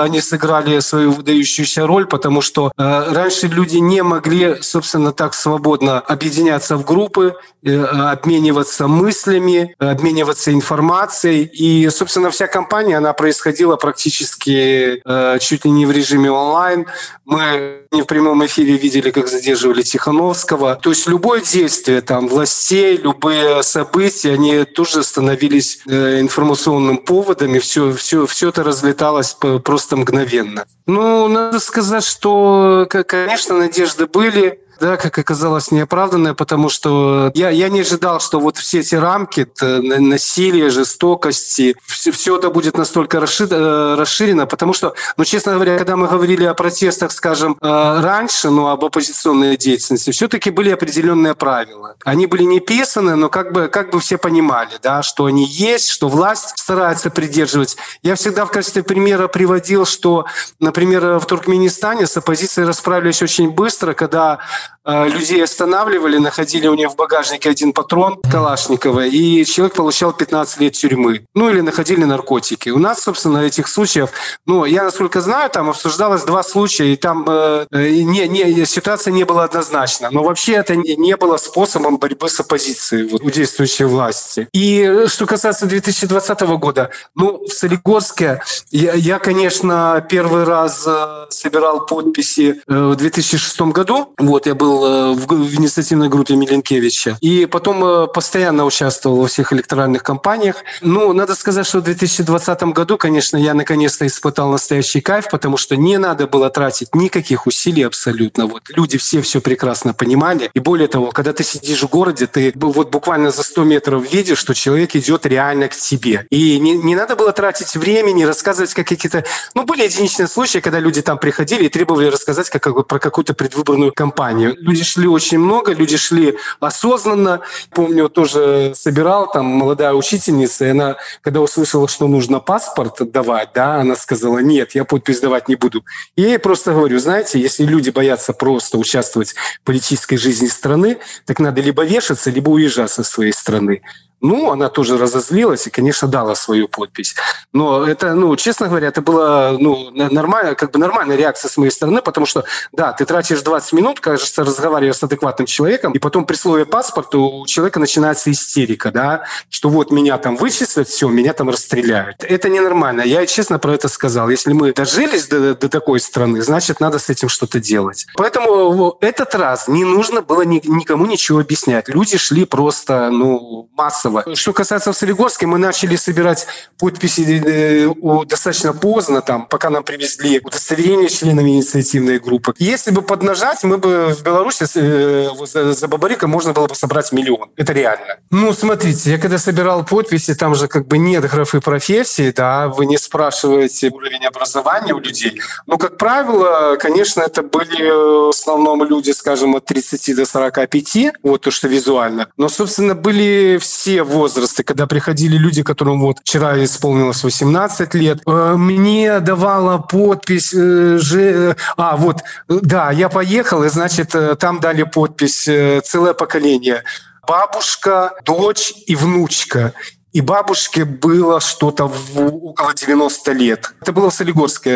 они 0.00 0.20
сыграли 0.20 0.80
свою 0.80 1.12
выдающуюся 1.12 1.86
роль, 1.86 2.06
потому 2.06 2.42
что 2.42 2.72
э, 2.76 3.12
раньше 3.22 3.46
люди 3.46 3.76
не 3.76 4.02
могли, 4.02 4.60
собственно, 4.62 5.12
так 5.12 5.34
свободно 5.34 6.00
объединяться 6.00 6.76
в 6.76 6.84
группы, 6.84 7.36
э, 7.64 7.76
обмениваться 7.76 8.88
мыслями, 8.88 9.74
обмениваться 9.78 10.52
информацией. 10.52 11.44
И, 11.44 11.88
собственно, 11.90 12.30
вся 12.30 12.48
компания, 12.48 12.96
она 12.96 13.12
происходила 13.12 13.76
практически 13.76 15.00
э, 15.04 15.38
чуть 15.38 15.64
ли 15.64 15.70
не 15.70 15.86
в 15.86 15.92
режиме 15.92 16.30
онлайн. 16.30 16.86
Мы 17.24 17.82
не 17.92 18.02
в 18.02 18.06
прямом 18.06 18.44
эфире 18.46 18.76
видели, 18.76 19.10
как 19.10 19.28
задерживали 19.28 19.82
Тихановского. 19.82 20.74
То 20.76 20.90
есть 20.90 21.06
любое 21.06 21.40
действие 21.40 22.00
там 22.00 22.26
властей, 22.26 22.96
любые 22.96 23.62
события, 23.62 24.32
они 24.32 24.64
тоже 24.64 25.04
становились 25.04 25.80
э, 25.86 26.20
информационным 26.20 26.98
поводом, 26.98 27.54
и 27.54 27.60
все, 27.60 27.92
все, 27.92 28.26
все 28.26 28.48
это 28.48 28.64
разлеталось 28.64 29.36
просто 29.64 29.96
мгновенно. 29.96 30.64
Ну, 30.86 31.28
надо 31.28 31.60
сказать, 31.60 32.04
что, 32.04 32.86
конечно, 33.12 33.58
надежды 33.58 34.06
были, 34.06 34.61
да, 34.82 34.96
как 34.96 35.16
оказалось, 35.16 35.70
неоправданное, 35.70 36.34
потому 36.34 36.68
что 36.68 37.30
я, 37.34 37.50
я 37.50 37.68
не 37.68 37.82
ожидал, 37.82 38.18
что 38.18 38.40
вот 38.40 38.56
все 38.56 38.80
эти 38.80 38.96
рамки 38.96 39.46
насилия, 39.60 40.70
жестокости, 40.70 41.76
все, 41.86 42.10
все 42.10 42.36
это 42.36 42.50
будет 42.50 42.76
настолько 42.76 43.18
э, 43.18 43.94
расширено, 43.96 44.46
потому 44.46 44.72
что, 44.72 44.94
ну, 45.16 45.24
честно 45.24 45.54
говоря, 45.54 45.78
когда 45.78 45.96
мы 45.96 46.08
говорили 46.08 46.44
о 46.44 46.54
протестах, 46.54 47.12
скажем, 47.12 47.56
э, 47.60 48.00
раньше, 48.00 48.50
ну, 48.50 48.66
об 48.66 48.84
оппозиционной 48.84 49.56
деятельности, 49.56 50.10
все-таки 50.10 50.50
были 50.50 50.70
определенные 50.70 51.36
правила. 51.36 51.94
Они 52.04 52.26
были 52.26 52.42
не 52.42 52.58
писаны, 52.58 53.14
но 53.14 53.28
как 53.28 53.52
бы, 53.52 53.68
как 53.68 53.90
бы 53.90 54.00
все 54.00 54.18
понимали, 54.18 54.72
да, 54.82 55.04
что 55.04 55.26
они 55.26 55.46
есть, 55.46 55.90
что 55.90 56.08
власть 56.08 56.54
старается 56.56 57.10
придерживать. 57.10 57.76
Я 58.02 58.16
всегда 58.16 58.46
в 58.46 58.50
качестве 58.50 58.82
примера 58.82 59.28
приводил, 59.28 59.86
что, 59.86 60.26
например, 60.58 61.20
в 61.20 61.26
Туркменистане 61.26 62.08
с 62.08 62.16
оппозицией 62.16 62.66
расправились 62.66 63.22
очень 63.22 63.50
быстро, 63.50 63.94
когда 63.94 64.40
людей 64.84 65.42
останавливали, 65.44 66.18
находили 66.18 66.66
у 66.66 66.74
них 66.74 66.90
в 66.90 66.96
багажнике 66.96 67.50
один 67.50 67.72
патрон 67.72 68.20
Калашникова, 68.30 69.06
и 69.06 69.44
человек 69.44 69.74
получал 69.74 70.12
15 70.12 70.60
лет 70.60 70.72
тюрьмы. 70.72 71.24
Ну, 71.34 71.50
или 71.50 71.60
находили 71.60 72.04
наркотики. 72.04 72.70
У 72.70 72.78
нас, 72.78 73.00
собственно, 73.00 73.38
этих 73.38 73.68
случаев, 73.68 74.10
ну, 74.46 74.64
я, 74.64 74.84
насколько 74.84 75.20
знаю, 75.20 75.50
там 75.50 75.70
обсуждалось 75.70 76.24
два 76.24 76.42
случая, 76.42 76.92
и 76.92 76.96
там 76.96 77.24
э, 77.28 77.66
э 77.72 77.90
не, 78.02 78.26
не, 78.28 78.66
ситуация 78.66 79.12
не 79.12 79.24
была 79.24 79.44
однозначна. 79.44 80.08
Но 80.10 80.22
вообще 80.22 80.54
это 80.54 80.74
не 80.76 81.16
было 81.16 81.36
способом 81.36 81.98
борьбы 81.98 82.28
с 82.28 82.40
оппозицией 82.40 83.08
вот, 83.08 83.22
у 83.22 83.30
действующей 83.30 83.84
власти. 83.84 84.48
И 84.52 85.04
что 85.06 85.26
касается 85.26 85.66
2020 85.66 86.40
года, 86.58 86.90
ну, 87.14 87.44
в 87.46 87.52
Солигорске 87.52 88.42
я, 88.70 88.94
я 88.94 89.18
конечно, 89.18 90.04
первый 90.08 90.44
раз 90.44 90.84
э, 90.86 91.26
собирал 91.30 91.86
подписи 91.86 92.60
в 92.66 92.96
2006 92.96 93.60
году. 93.72 94.12
Вот, 94.18 94.46
я 94.46 94.54
был 94.62 94.84
э, 94.84 95.12
в 95.14 95.54
инициативной 95.56 96.08
группе 96.08 96.36
Миленкевича. 96.36 97.18
И 97.20 97.46
потом 97.46 97.84
э, 97.84 98.06
постоянно 98.06 98.64
участвовал 98.64 99.16
во 99.16 99.26
всех 99.26 99.52
электоральных 99.52 100.04
кампаниях. 100.04 100.56
Ну, 100.82 101.12
надо 101.12 101.34
сказать, 101.34 101.66
что 101.66 101.80
в 101.80 101.82
2020 101.82 102.62
году, 102.62 102.96
конечно, 102.96 103.36
я 103.36 103.54
наконец-то 103.54 104.06
испытал 104.06 104.50
настоящий 104.50 105.00
кайф, 105.00 105.28
потому 105.30 105.56
что 105.56 105.76
не 105.76 105.98
надо 105.98 106.28
было 106.28 106.48
тратить 106.48 106.94
никаких 106.94 107.48
усилий 107.48 107.82
абсолютно. 107.82 108.46
Вот 108.46 108.62
люди 108.68 108.98
все 108.98 109.20
все 109.20 109.40
прекрасно 109.40 109.94
понимали. 109.94 110.48
И 110.54 110.60
более 110.60 110.86
того, 110.86 111.10
когда 111.10 111.32
ты 111.32 111.42
сидишь 111.42 111.82
в 111.82 111.88
городе, 111.88 112.28
ты 112.28 112.52
вот 112.54 112.90
буквально 112.90 113.32
за 113.32 113.42
100 113.42 113.64
метров 113.64 114.12
видишь, 114.12 114.38
что 114.38 114.54
человек 114.54 114.94
идет 114.94 115.26
реально 115.26 115.66
к 115.68 115.74
тебе. 115.74 116.26
И 116.30 116.60
не, 116.60 116.76
не 116.76 116.94
надо 116.94 117.16
было 117.16 117.32
тратить 117.32 117.74
времени, 117.74 118.22
рассказывать 118.22 118.74
как 118.74 118.86
какие-то... 118.86 119.24
Ну, 119.54 119.64
были 119.64 119.82
единичные 119.82 120.28
случаи, 120.28 120.60
когда 120.60 120.78
люди 120.78 121.02
там 121.02 121.18
приходили 121.18 121.64
и 121.64 121.68
требовали 121.68 122.06
рассказать 122.06 122.48
как, 122.48 122.86
про 122.86 122.98
какую-то 123.00 123.34
предвыборную 123.34 123.92
кампанию 123.92 124.41
люди 124.48 124.84
шли 124.84 125.06
очень 125.06 125.38
много, 125.38 125.72
люди 125.72 125.96
шли 125.96 126.36
осознанно. 126.60 127.40
Помню, 127.70 128.08
тоже 128.08 128.72
собирал 128.74 129.30
там 129.30 129.46
молодая 129.46 129.94
учительница, 129.94 130.66
и 130.66 130.68
она, 130.68 130.96
когда 131.22 131.40
услышала, 131.40 131.88
что 131.88 132.08
нужно 132.08 132.40
паспорт 132.40 133.10
давать, 133.10 133.50
да, 133.54 133.76
она 133.76 133.96
сказала, 133.96 134.38
нет, 134.38 134.74
я 134.74 134.84
подпись 134.84 135.20
давать 135.20 135.48
не 135.48 135.56
буду. 135.56 135.84
И 136.16 136.22
я 136.22 136.28
ей 136.28 136.38
просто 136.38 136.72
говорю, 136.72 136.98
знаете, 136.98 137.40
если 137.40 137.64
люди 137.64 137.90
боятся 137.90 138.32
просто 138.32 138.78
участвовать 138.78 139.34
в 139.60 139.64
политической 139.64 140.16
жизни 140.16 140.48
страны, 140.48 140.98
так 141.26 141.38
надо 141.38 141.60
либо 141.60 141.84
вешаться, 141.84 142.30
либо 142.30 142.50
уезжать 142.50 142.90
со 142.90 143.04
своей 143.04 143.32
страны. 143.32 143.82
Ну, 144.22 144.52
она 144.52 144.68
тоже 144.68 144.96
разозлилась 144.96 145.66
и, 145.66 145.70
конечно, 145.70 146.06
дала 146.06 146.36
свою 146.36 146.68
подпись. 146.68 147.16
Но 147.52 147.84
это, 147.84 148.14
ну, 148.14 148.34
честно 148.36 148.68
говоря, 148.68 148.88
это 148.88 149.02
была 149.02 149.52
ну, 149.58 149.90
нормальная, 149.90 150.54
как 150.54 150.70
бы 150.70 150.78
нормальная 150.78 151.16
реакция 151.16 151.48
с 151.48 151.56
моей 151.56 151.72
стороны, 151.72 152.02
потому 152.02 152.24
что, 152.24 152.44
да, 152.70 152.92
ты 152.92 153.04
тратишь 153.04 153.42
20 153.42 153.72
минут, 153.72 153.98
кажется, 153.98 154.44
разговаривая 154.44 154.92
с 154.92 155.02
адекватным 155.02 155.46
человеком, 155.46 155.92
и 155.92 155.98
потом 155.98 156.24
при 156.24 156.36
слове 156.36 156.64
паспорта 156.64 157.18
у 157.18 157.44
человека 157.46 157.80
начинается 157.80 158.30
истерика, 158.30 158.92
да, 158.92 159.24
что 159.50 159.68
вот 159.68 159.90
меня 159.90 160.18
там 160.18 160.36
вычислят, 160.36 160.86
все, 160.86 161.08
меня 161.08 161.32
там 161.32 161.50
расстреляют. 161.50 162.22
Это 162.22 162.48
ненормально. 162.48 163.02
Я 163.02 163.26
честно 163.26 163.58
про 163.58 163.74
это 163.74 163.88
сказал. 163.88 164.30
Если 164.30 164.52
мы 164.52 164.72
дожились 164.72 165.26
до, 165.26 165.56
до 165.56 165.68
такой 165.68 165.98
страны, 165.98 166.42
значит, 166.42 166.78
надо 166.78 167.00
с 167.00 167.10
этим 167.10 167.28
что-то 167.28 167.58
делать. 167.58 168.06
Поэтому 168.16 168.96
этот 169.00 169.34
раз 169.34 169.66
не 169.66 169.84
нужно 169.84 170.22
было 170.22 170.42
ни, 170.42 170.60
никому 170.64 171.06
ничего 171.06 171.40
объяснять. 171.40 171.88
Люди 171.88 172.18
шли 172.18 172.44
просто, 172.44 173.10
ну, 173.10 173.68
массово. 173.76 174.11
Что 174.34 174.52
касается 174.52 174.92
в 174.92 174.96
Солигорске, 174.96 175.46
мы 175.46 175.58
начали 175.58 175.96
собирать 175.96 176.46
подписи 176.78 177.42
э, 177.44 178.24
достаточно 178.26 178.72
поздно, 178.72 179.22
там, 179.22 179.46
пока 179.46 179.70
нам 179.70 179.84
привезли 179.84 180.40
удостоверение 180.42 181.08
членами 181.08 181.50
инициативной 181.50 182.18
группы. 182.18 182.54
Если 182.58 182.90
бы 182.90 183.02
поднажать, 183.02 183.62
мы 183.64 183.78
бы 183.78 184.14
в 184.18 184.22
Беларуси 184.22 184.66
э, 184.74 185.30
за, 185.46 185.72
за 185.72 185.88
Бабарика 185.88 186.26
можно 186.26 186.52
было 186.52 186.66
бы 186.66 186.74
собрать 186.74 187.12
миллион. 187.12 187.50
Это 187.56 187.72
реально. 187.72 188.16
Ну, 188.30 188.52
смотрите, 188.52 189.10
я 189.10 189.18
когда 189.18 189.38
собирал 189.38 189.84
подписи, 189.84 190.34
там 190.34 190.54
же 190.54 190.68
как 190.68 190.86
бы 190.86 190.98
нет 190.98 191.28
графы 191.30 191.60
профессии, 191.60 192.32
да, 192.34 192.68
вы 192.68 192.86
не 192.86 192.98
спрашиваете 192.98 193.90
уровень 193.90 194.26
образования 194.26 194.94
у 194.94 194.98
людей. 194.98 195.40
Но, 195.66 195.78
как 195.78 195.98
правило, 195.98 196.76
конечно, 196.76 197.22
это 197.22 197.42
были 197.42 197.90
в 198.26 198.30
основном 198.30 198.84
люди, 198.84 199.10
скажем, 199.12 199.54
от 199.56 199.64
30 199.66 200.16
до 200.16 200.26
45, 200.26 200.96
вот 201.22 201.42
то, 201.42 201.50
что 201.50 201.68
визуально. 201.68 202.28
Но, 202.36 202.48
собственно, 202.48 202.94
были 202.94 203.58
все 203.60 204.01
возрасты, 204.02 204.62
когда 204.62 204.86
приходили 204.86 205.36
люди, 205.36 205.62
которым 205.62 206.00
вот 206.00 206.18
вчера 206.20 206.62
исполнилось 206.62 207.24
18 207.24 207.94
лет. 207.94 208.20
Э, 208.26 208.54
мне 208.56 209.20
давала 209.20 209.78
подпись... 209.78 210.52
Же... 210.52 211.56
А, 211.76 211.96
вот, 211.96 212.22
да, 212.48 212.90
я 212.90 213.08
поехал, 213.08 213.64
и, 213.64 213.68
значит, 213.68 214.14
там 214.38 214.60
дали 214.60 214.82
подпись 214.82 215.48
целое 215.84 216.14
поколение 216.14 216.82
бабушка, 217.26 218.12
дочь 218.24 218.72
и 218.86 218.96
внучка. 218.96 219.72
И 220.12 220.20
бабушке 220.20 220.84
было 220.84 221.40
что-то 221.40 221.90
около 222.14 222.74
90 222.74 223.32
лет. 223.32 223.72
Это 223.80 223.92
было 223.92 224.10
в 224.10 224.14
Солигорске. 224.14 224.70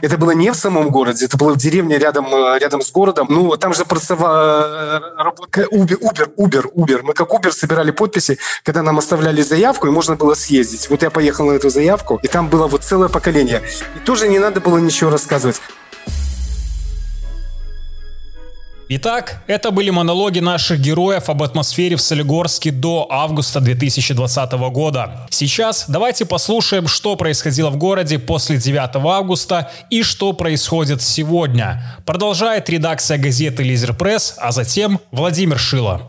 Это 0.00 0.16
было 0.16 0.30
не 0.30 0.52
в 0.52 0.54
самом 0.54 0.90
городе, 0.90 1.24
это 1.24 1.36
было 1.36 1.54
в 1.54 1.56
деревне 1.56 1.98
рядом, 1.98 2.26
рядом 2.60 2.80
с 2.80 2.92
городом. 2.92 3.26
Ну, 3.30 3.56
там 3.56 3.74
же 3.74 3.84
pracowała 3.84 5.00
Uber, 5.72 5.98
Uber, 6.00 6.28
Uber, 6.36 6.64
Uber. 6.76 7.02
Мы 7.02 7.14
как 7.14 7.30
Uber 7.30 7.50
собирали 7.52 7.90
подписи, 7.90 8.38
когда 8.62 8.82
нам 8.82 8.98
оставляли 8.98 9.42
заявку, 9.42 9.88
и 9.88 9.90
можно 9.90 10.14
было 10.14 10.34
съездить. 10.34 10.88
Вот 10.88 11.02
я 11.02 11.10
поехал 11.10 11.46
на 11.46 11.52
эту 11.52 11.70
заявку, 11.70 12.20
и 12.22 12.28
там 12.28 12.48
было 12.48 12.68
вот 12.68 12.84
целое 12.84 13.08
поколение. 13.08 13.60
И 13.96 13.98
тоже 14.04 14.28
не 14.28 14.38
надо 14.38 14.60
было 14.60 14.78
ничего 14.78 15.10
рассказывать. 15.10 15.60
Итак, 18.86 19.36
это 19.46 19.70
были 19.70 19.88
монологи 19.88 20.40
наших 20.40 20.78
героев 20.78 21.30
об 21.30 21.42
атмосфере 21.42 21.96
в 21.96 22.02
Солигорске 22.02 22.70
до 22.70 23.06
августа 23.08 23.60
2020 23.60 24.52
года. 24.52 25.26
Сейчас 25.30 25.86
давайте 25.88 26.26
послушаем, 26.26 26.86
что 26.86 27.16
происходило 27.16 27.70
в 27.70 27.78
городе 27.78 28.18
после 28.18 28.58
9 28.58 28.96
августа 28.96 29.70
и 29.88 30.02
что 30.02 30.34
происходит 30.34 31.00
сегодня. 31.00 31.82
Продолжает 32.04 32.68
редакция 32.68 33.16
газеты 33.16 33.62
«Лизер 33.62 33.94
Пресс», 33.94 34.36
а 34.38 34.52
затем 34.52 35.00
Владимир 35.12 35.58
Шило. 35.58 36.02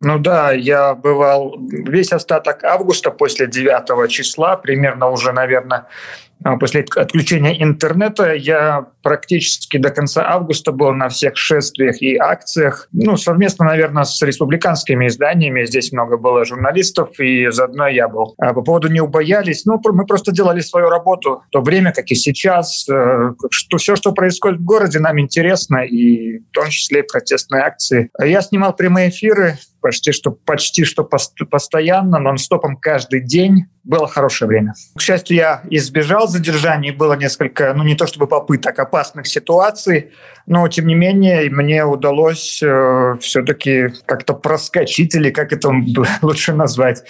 Ну 0.00 0.18
да, 0.18 0.52
я 0.52 0.94
бывал 0.94 1.56
весь 1.58 2.12
остаток 2.12 2.64
августа 2.64 3.10
после 3.10 3.46
9 3.46 4.10
числа, 4.10 4.56
примерно 4.56 5.10
уже, 5.10 5.32
наверное, 5.32 5.86
а, 6.44 6.56
после 6.56 6.84
отключения 6.96 7.62
интернета 7.62 8.34
я 8.34 8.86
практически 9.06 9.76
до 9.76 9.90
конца 9.90 10.24
августа 10.26 10.72
был 10.72 10.92
на 10.92 11.08
всех 11.08 11.36
шествиях 11.36 12.02
и 12.02 12.16
акциях. 12.16 12.88
Ну, 12.90 13.16
совместно, 13.16 13.64
наверное, 13.64 14.02
с 14.02 14.20
республиканскими 14.20 15.06
изданиями. 15.06 15.64
Здесь 15.64 15.92
много 15.92 16.16
было 16.16 16.44
журналистов, 16.44 17.20
и 17.20 17.48
заодно 17.52 17.86
я 17.86 18.08
был. 18.08 18.34
А 18.36 18.52
по 18.52 18.62
поводу 18.62 18.88
«Не 18.88 19.00
убоялись», 19.00 19.64
ну, 19.64 19.80
мы 19.92 20.06
просто 20.06 20.32
делали 20.32 20.58
свою 20.58 20.88
работу 20.88 21.44
в 21.46 21.50
то 21.52 21.60
время, 21.60 21.92
как 21.92 22.10
и 22.10 22.16
сейчас. 22.16 22.88
Э, 22.88 23.34
что, 23.48 23.76
все, 23.76 23.94
что 23.94 24.10
происходит 24.10 24.58
в 24.58 24.64
городе, 24.64 24.98
нам 24.98 25.20
интересно, 25.20 25.84
и 25.84 26.38
в 26.38 26.50
том 26.50 26.68
числе 26.70 27.00
и 27.00 27.02
протестные 27.04 27.62
акции. 27.62 28.10
Я 28.20 28.42
снимал 28.42 28.74
прямые 28.74 29.10
эфиры 29.10 29.56
почти 29.86 30.10
что, 30.10 30.32
почти 30.32 30.84
что 30.84 31.04
постоянно, 31.04 32.18
нон-стопом 32.18 32.76
каждый 32.76 33.20
день. 33.20 33.66
Было 33.84 34.08
хорошее 34.08 34.48
время. 34.48 34.74
К 34.96 35.00
счастью, 35.00 35.36
я 35.36 35.62
избежал 35.70 36.26
задержаний. 36.26 36.90
Было 36.90 37.12
несколько, 37.12 37.72
ну 37.72 37.84
не 37.84 37.94
то 37.94 38.08
чтобы 38.08 38.26
попыток, 38.26 38.76
опасных 38.96 39.26
ситуаций. 39.26 40.10
Но, 40.46 40.68
тем 40.68 40.86
не 40.86 40.94
менее, 40.94 41.50
мне 41.50 41.84
удалось 41.84 42.62
э, 42.62 43.16
все-таки 43.20 43.88
как-то 44.06 44.32
проскочить, 44.32 45.14
или 45.14 45.30
как 45.30 45.52
это 45.52 45.70
лучше 46.22 46.52
назвать, 46.52 47.02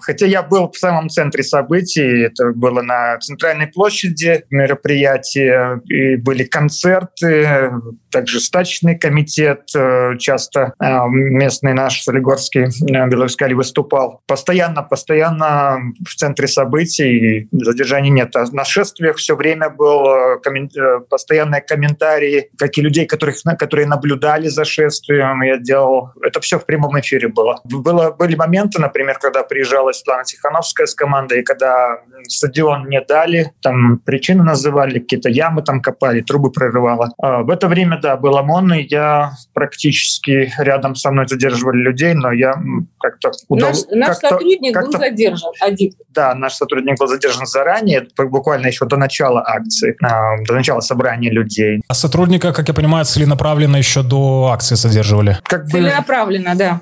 Хотя 0.00 0.26
я 0.26 0.42
был 0.42 0.70
в 0.70 0.76
самом 0.76 1.08
центре 1.08 1.42
событий, 1.42 2.24
это 2.24 2.52
было 2.52 2.82
на 2.82 3.18
центральной 3.18 3.66
площади 3.66 4.44
мероприятие, 4.50 5.80
и 5.88 6.16
были 6.16 6.44
концерты, 6.44 7.70
также 8.10 8.40
стачный 8.40 8.98
комитет, 8.98 9.70
э, 9.74 10.16
часто 10.18 10.74
э, 10.80 11.08
местный 11.08 11.74
наш 11.74 12.02
Солигорский 12.02 12.64
э, 12.64 13.08
Белорусский 13.08 13.54
выступал. 13.54 14.22
Постоянно, 14.26 14.82
постоянно 14.82 15.78
в 16.06 16.14
центре 16.14 16.46
событий, 16.46 17.48
задержаний 17.52 18.10
нет. 18.10 18.34
А 18.36 18.44
на 18.52 18.64
шествиях 18.64 19.16
все 19.16 19.36
время 19.36 19.70
был 19.70 20.40
коммен... 20.42 20.68
постоянные 21.08 21.62
комментарии, 21.62 22.50
как 22.58 22.76
и 22.76 22.82
людей, 22.82 23.06
которых, 23.06 23.36
которые 23.58 23.86
наблюдали 23.86 24.48
за 24.48 24.64
шествием. 24.64 25.42
Я 25.42 25.56
делал... 25.58 26.10
Это 26.22 26.40
все 26.40 26.58
в 26.58 26.66
прямом 26.66 26.98
эфире 27.00 27.28
было. 27.28 27.60
было 27.64 28.10
были 28.10 28.34
моменты, 28.34 28.80
например, 28.80 29.18
когда 29.18 29.42
приезжала 29.42 29.89
была 29.90 29.92
Светлана 29.92 30.24
Тихановская 30.24 30.86
с 30.86 30.94
командой, 30.94 31.40
и 31.40 31.42
когда 31.42 31.98
стадион 32.28 32.88
не 32.88 33.00
дали, 33.00 33.52
там 33.62 33.98
причины 33.98 34.42
называли, 34.42 34.98
какие-то 34.98 35.28
ямы 35.28 35.62
там 35.62 35.80
копали, 35.80 36.20
трубы 36.20 36.50
прорывало. 36.50 37.10
А 37.18 37.42
в 37.42 37.50
это 37.50 37.68
время, 37.68 37.98
да, 38.00 38.16
был 38.16 38.36
ОМОН, 38.36 38.74
и 38.74 38.86
я 38.88 39.32
практически 39.52 40.52
рядом 40.58 40.94
со 40.94 41.10
мной 41.10 41.26
задерживали 41.28 41.78
людей, 41.78 42.14
но 42.14 42.32
я 42.32 42.54
как-то 42.98 43.32
удал... 43.48 43.70
Наш, 43.70 43.78
наш 43.90 44.08
как 44.08 44.30
сотрудник 44.30 44.74
как 44.74 44.86
был 44.86 44.92
задержан 44.92 45.52
один. 45.60 45.92
Да, 46.10 46.34
наш 46.34 46.54
сотрудник 46.54 46.98
был 46.98 47.06
задержан 47.06 47.46
заранее, 47.46 48.06
буквально 48.16 48.66
еще 48.66 48.86
до 48.86 48.96
начала 48.96 49.42
акции, 49.46 49.96
а, 50.02 50.42
до 50.46 50.54
начала 50.54 50.80
собрания 50.80 51.30
людей. 51.30 51.82
А 51.88 51.94
сотрудника, 51.94 52.52
как 52.52 52.68
я 52.68 52.74
понимаю, 52.74 53.04
целенаправленно 53.04 53.76
еще 53.76 54.02
до 54.02 54.50
акции 54.52 54.74
задерживали? 54.74 55.38
Как 55.44 55.66
целенаправленно, 55.66 56.52
бы... 56.52 56.56
да. 56.56 56.80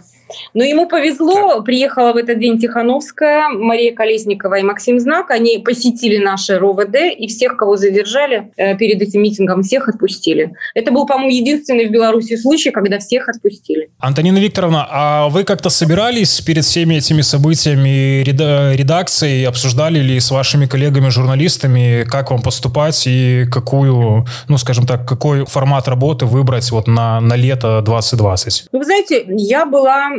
Но 0.54 0.64
ему 0.64 0.88
повезло, 0.88 1.62
приехала 1.62 2.12
в 2.12 2.16
этот 2.16 2.38
день 2.38 2.58
Тихановская, 2.58 3.48
Мария 3.48 3.94
Колесникова 3.94 4.58
и 4.58 4.62
Максим 4.62 5.00
Знак. 5.00 5.30
Они 5.30 5.58
посетили 5.58 6.18
наше 6.18 6.58
РОВД 6.58 6.96
и 7.16 7.26
всех, 7.26 7.56
кого 7.56 7.76
задержали 7.76 8.50
э, 8.56 8.76
перед 8.76 9.00
этим 9.02 9.22
митингом, 9.22 9.62
всех 9.62 9.88
отпустили. 9.88 10.52
Это 10.74 10.92
был, 10.92 11.06
по-моему, 11.06 11.30
единственный 11.30 11.86
в 11.86 11.90
Беларуси 11.90 12.36
случай, 12.36 12.70
когда 12.70 12.98
всех 12.98 13.28
отпустили. 13.28 13.90
Антонина 13.98 14.38
Викторовна, 14.38 14.86
а 14.90 15.28
вы 15.28 15.44
как-то 15.44 15.70
собирались 15.70 16.40
перед 16.40 16.64
всеми 16.64 16.96
этими 16.96 17.22
событиями 17.22 18.22
редакции, 18.22 19.44
обсуждали 19.44 19.98
ли 20.00 20.20
с 20.20 20.30
вашими 20.30 20.66
коллегами-журналистами, 20.66 22.04
как 22.04 22.30
вам 22.30 22.42
поступать 22.42 23.02
и 23.06 23.46
какую, 23.50 24.26
ну, 24.48 24.58
скажем 24.58 24.86
так, 24.86 25.06
какой 25.06 25.44
формат 25.44 25.88
работы 25.88 26.26
выбрать 26.26 26.70
вот 26.70 26.86
на, 26.86 27.20
на 27.20 27.34
лето 27.34 27.82
2020? 27.84 28.68
Ну, 28.72 28.78
вы 28.78 28.84
знаете, 28.84 29.24
я 29.28 29.66
была 29.66 30.10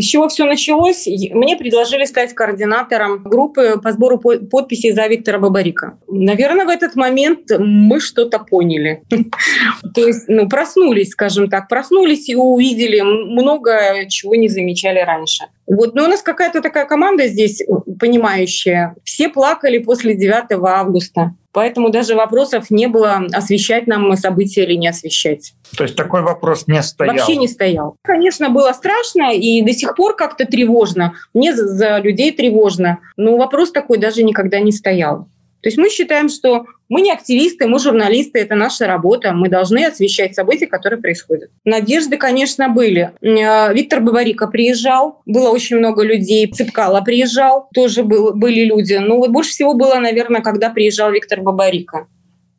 с 0.00 0.04
чего 0.04 0.28
все 0.28 0.44
началось? 0.44 1.06
Мне 1.06 1.56
предложили 1.56 2.04
стать 2.04 2.34
координатором 2.34 3.22
группы 3.22 3.80
по 3.82 3.92
сбору 3.92 4.18
подписей 4.18 4.92
за 4.92 5.06
Виктора 5.06 5.38
Бабарика. 5.38 5.98
Наверное, 6.08 6.64
в 6.64 6.68
этот 6.68 6.94
момент 6.94 7.50
мы 7.58 8.00
что-то 8.00 8.38
поняли. 8.38 9.02
То 9.94 10.06
есть, 10.06 10.24
ну, 10.28 10.48
проснулись, 10.48 11.10
скажем 11.10 11.48
так, 11.48 11.68
проснулись 11.68 12.28
и 12.28 12.34
увидели 12.34 13.00
много 13.00 14.06
чего 14.08 14.34
не 14.34 14.48
замечали 14.48 15.00
раньше. 15.00 15.44
Вот, 15.66 15.94
но 15.94 16.04
у 16.04 16.08
нас 16.08 16.22
какая-то 16.22 16.60
такая 16.60 16.86
команда 16.86 17.28
здесь 17.28 17.62
понимающая. 17.98 18.94
Все 19.04 19.28
плакали 19.28 19.78
после 19.78 20.14
9 20.14 20.52
августа. 20.64 21.34
Поэтому 21.52 21.90
даже 21.90 22.14
вопросов 22.14 22.70
не 22.70 22.86
было, 22.86 23.26
освещать 23.32 23.86
нам 23.86 24.16
события 24.16 24.64
или 24.64 24.74
не 24.74 24.88
освещать. 24.88 25.52
То 25.76 25.84
есть 25.84 25.96
такой 25.96 26.22
вопрос 26.22 26.66
не 26.66 26.82
стоял? 26.82 27.14
Вообще 27.14 27.36
не 27.36 27.46
стоял. 27.46 27.96
Конечно, 28.02 28.48
было 28.48 28.72
страшно 28.72 29.34
и 29.34 29.60
до 29.62 29.72
сих 29.72 29.94
пор 29.94 30.16
как-то 30.16 30.46
тревожно. 30.46 31.14
Мне 31.34 31.54
за, 31.54 31.68
за 31.68 31.98
людей 31.98 32.32
тревожно. 32.32 33.00
Но 33.16 33.36
вопрос 33.36 33.70
такой 33.70 33.98
даже 33.98 34.22
никогда 34.22 34.60
не 34.60 34.72
стоял. 34.72 35.28
То 35.62 35.68
есть 35.68 35.78
мы 35.78 35.90
считаем, 35.90 36.28
что 36.28 36.66
мы 36.88 37.00
не 37.00 37.12
активисты, 37.12 37.68
мы 37.68 37.78
журналисты, 37.78 38.40
это 38.40 38.56
наша 38.56 38.86
работа, 38.86 39.32
мы 39.32 39.48
должны 39.48 39.84
освещать 39.84 40.34
события, 40.34 40.66
которые 40.66 41.00
происходят. 41.00 41.50
Надежды, 41.64 42.16
конечно, 42.16 42.68
были. 42.68 43.12
Э, 43.22 43.72
Виктор 43.72 44.00
Бабарика 44.00 44.48
приезжал, 44.48 45.22
было 45.24 45.50
очень 45.50 45.76
много 45.76 46.02
людей, 46.02 46.50
Цыпкало 46.50 47.00
приезжал, 47.00 47.68
тоже 47.72 48.02
был, 48.02 48.34
были 48.34 48.64
люди. 48.64 48.94
Но 48.94 49.18
вот 49.18 49.30
больше 49.30 49.50
всего 49.50 49.74
было, 49.74 49.94
наверное, 49.94 50.42
когда 50.42 50.68
приезжал 50.68 51.12
Виктор 51.12 51.40
Бабарика 51.40 52.08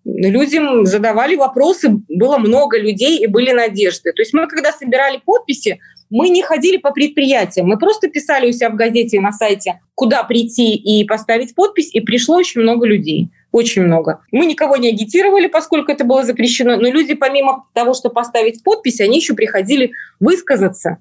людям 0.06 0.86
задавали 0.86 1.36
вопросы, 1.36 2.02
было 2.10 2.38
много 2.38 2.80
людей 2.80 3.20
и 3.20 3.28
были 3.28 3.52
надежды. 3.52 4.12
То 4.12 4.22
есть 4.22 4.34
мы, 4.34 4.48
когда 4.48 4.72
собирали 4.72 5.22
подписи, 5.24 5.80
мы 6.10 6.30
не 6.30 6.44
ходили 6.44 6.78
по 6.78 6.92
предприятиям, 6.92 7.68
мы 7.68 7.78
просто 7.78 8.08
писали 8.10 8.50
у 8.50 8.52
себя 8.52 8.70
в 8.70 8.76
газете 8.76 9.20
на 9.20 9.32
сайте, 9.32 9.80
куда 9.96 10.24
прийти 10.24 10.76
и 10.76 11.06
поставить 11.06 11.56
подпись, 11.56 11.90
и 11.94 12.02
пришло 12.02 12.38
очень 12.38 12.62
много 12.62 12.86
людей. 12.86 13.30
Очень 13.52 13.84
много. 13.84 14.22
Мы 14.32 14.48
никого 14.48 14.78
не 14.78 14.90
агитировали, 14.90 15.46
поскольку 15.48 15.92
это 15.92 16.04
было 16.04 16.24
запрещено, 16.24 16.76
но 16.76 16.90
люди, 16.90 17.14
помимо 17.14 17.66
того, 17.74 17.94
что 17.94 18.10
поставить 18.10 18.64
подпись, 18.64 19.00
они 19.00 19.18
еще 19.18 19.36
приходили 19.36 19.92
высказаться. 20.20 20.98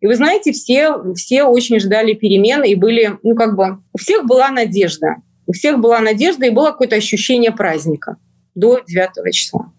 И 0.00 0.06
вы 0.06 0.14
знаете, 0.14 0.52
все, 0.52 1.14
все 1.14 1.44
очень 1.44 1.80
ждали 1.80 2.12
перемен 2.12 2.62
и 2.62 2.76
были, 2.76 3.18
ну 3.24 3.34
как 3.34 3.56
бы, 3.56 3.78
у 3.92 3.98
всех 3.98 4.24
была 4.24 4.50
надежда. 4.50 5.16
У 5.46 5.52
всех 5.52 5.78
была 5.80 6.00
надежда 6.00 6.46
и 6.46 6.50
было 6.50 6.66
какое-то 6.66 6.96
ощущение 6.96 7.50
праздника 7.50 8.16
до 8.54 8.80
9 8.86 9.34
числа. 9.34 9.72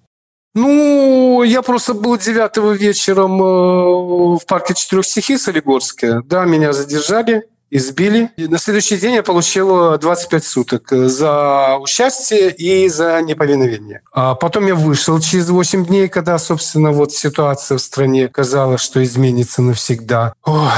Ну, 0.57 1.43
я 1.43 1.61
просто 1.61 1.93
был 1.93 2.17
9 2.17 2.79
вечером 2.79 3.39
э, 3.39 4.37
в 4.39 4.45
парке 4.47 4.73
четырех 4.73 5.05
стихий 5.05 5.37
Солигорске. 5.37 6.21
Да, 6.25 6.45
меня 6.45 6.73
задержали 6.73 7.43
избили. 7.69 8.29
И 8.37 8.47
на 8.47 8.57
следующий 8.57 8.97
день 8.97 9.15
я 9.15 9.23
получил 9.23 9.97
25 9.97 10.43
суток 10.43 10.87
за 10.89 11.77
участие 11.79 12.51
и 12.51 12.87
за 12.87 13.21
неповиновение. 13.21 14.01
А 14.13 14.35
потом 14.35 14.67
я 14.67 14.75
вышел 14.75 15.19
через 15.19 15.49
8 15.49 15.85
дней, 15.85 16.07
когда, 16.07 16.37
собственно, 16.37 16.91
вот 16.91 17.11
ситуация 17.11 17.77
в 17.77 17.81
стране 17.81 18.27
казалось, 18.29 18.81
что 18.81 19.03
изменится 19.03 19.61
навсегда. 19.61 20.33
Ой, 20.45 20.71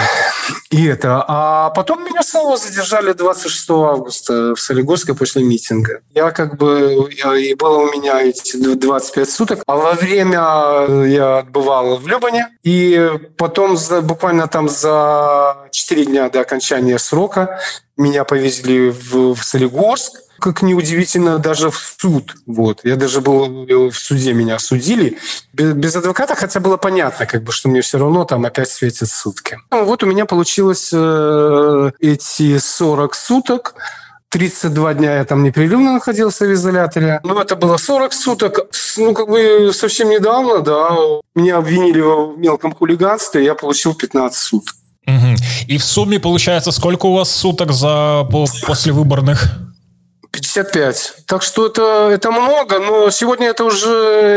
и 0.69 0.85
это. 0.85 1.23
А 1.27 1.69
потом 1.71 2.03
меня 2.05 2.21
снова 2.21 2.57
задержали 2.57 3.13
26 3.13 3.69
августа 3.69 4.55
в 4.55 4.59
Солигорске 4.59 5.13
после 5.13 5.43
митинга. 5.43 6.01
Я 6.13 6.31
как 6.31 6.57
бы... 6.57 7.09
И 7.39 7.53
было 7.55 7.79
у 7.79 7.91
меня 7.91 8.21
эти 8.21 8.57
25 8.57 9.29
суток. 9.29 9.63
А 9.65 9.75
во 9.75 9.93
время 9.93 11.05
я 11.05 11.39
отбывал 11.39 11.97
в 11.97 12.07
Любане. 12.07 12.49
И 12.63 13.11
потом 13.37 13.77
за, 13.77 14.01
буквально 14.01 14.47
там 14.47 14.69
за 14.69 15.57
4 15.71 16.05
дня 16.05 16.29
до 16.29 16.41
окончания 16.41 16.99
срока 16.99 17.59
меня 17.99 18.23
повезли 18.23 18.89
в, 18.89 19.35
в 19.35 19.43
Солигорск 19.43 20.13
как 20.39 20.61
неудивительно, 20.61 21.37
даже 21.37 21.69
в 21.69 21.77
суд. 21.77 22.33
Вот. 22.45 22.79
Я 22.83 22.95
даже 22.95 23.19
был 23.19 23.65
в 23.89 23.93
суде, 23.93 24.33
меня 24.33 24.55
осудили. 24.55 25.17
Без, 25.53 25.73
без 25.73 25.95
адвоката, 25.97 26.33
хотя 26.33 26.61
было 26.61 26.77
понятно, 26.77 27.25
как 27.25 27.43
бы, 27.43 27.51
что 27.51 27.67
мне 27.67 27.81
все 27.81 27.99
равно 27.99 28.23
там 28.23 28.45
опять 28.45 28.69
светят 28.69 29.09
сутки. 29.09 29.59
Ну, 29.69 29.83
вот 29.83 30.01
у 30.01 30.05
меня 30.05 30.25
получилось 30.25 30.91
э, 30.93 31.91
эти 31.99 32.57
40 32.57 33.15
суток. 33.15 33.75
32 34.29 34.93
дня 34.93 35.17
я 35.17 35.25
там 35.25 35.43
непрерывно 35.43 35.93
находился 35.93 36.45
в 36.45 36.53
изоляторе. 36.53 37.19
Ну, 37.23 37.39
это 37.39 37.55
было 37.55 37.77
40 37.77 38.13
суток. 38.13 38.59
Ну, 38.97 39.13
как 39.13 39.27
бы 39.27 39.71
совсем 39.73 40.09
недавно, 40.09 40.59
да, 40.59 40.95
меня 41.35 41.57
обвинили 41.57 41.99
в 41.99 42.37
мелком 42.37 42.73
хулиганстве, 42.73 43.43
я 43.43 43.55
получил 43.55 43.95
15 43.95 44.39
суток. 44.39 44.75
Угу. 45.09 45.35
И 45.67 45.77
в 45.77 45.83
сумме 45.83 46.19
получается 46.19 46.71
сколько 46.71 47.05
у 47.07 47.13
вас 47.13 47.29
суток 47.29 47.71
за 47.71 48.27
после 48.65 48.91
выборных? 48.91 49.49
55. 50.31 51.13
Так 51.25 51.41
что 51.41 51.65
это, 51.65 52.09
это 52.11 52.31
много, 52.31 52.79
но 52.79 53.09
сегодня 53.09 53.47
это 53.47 53.63
уже 53.63 53.89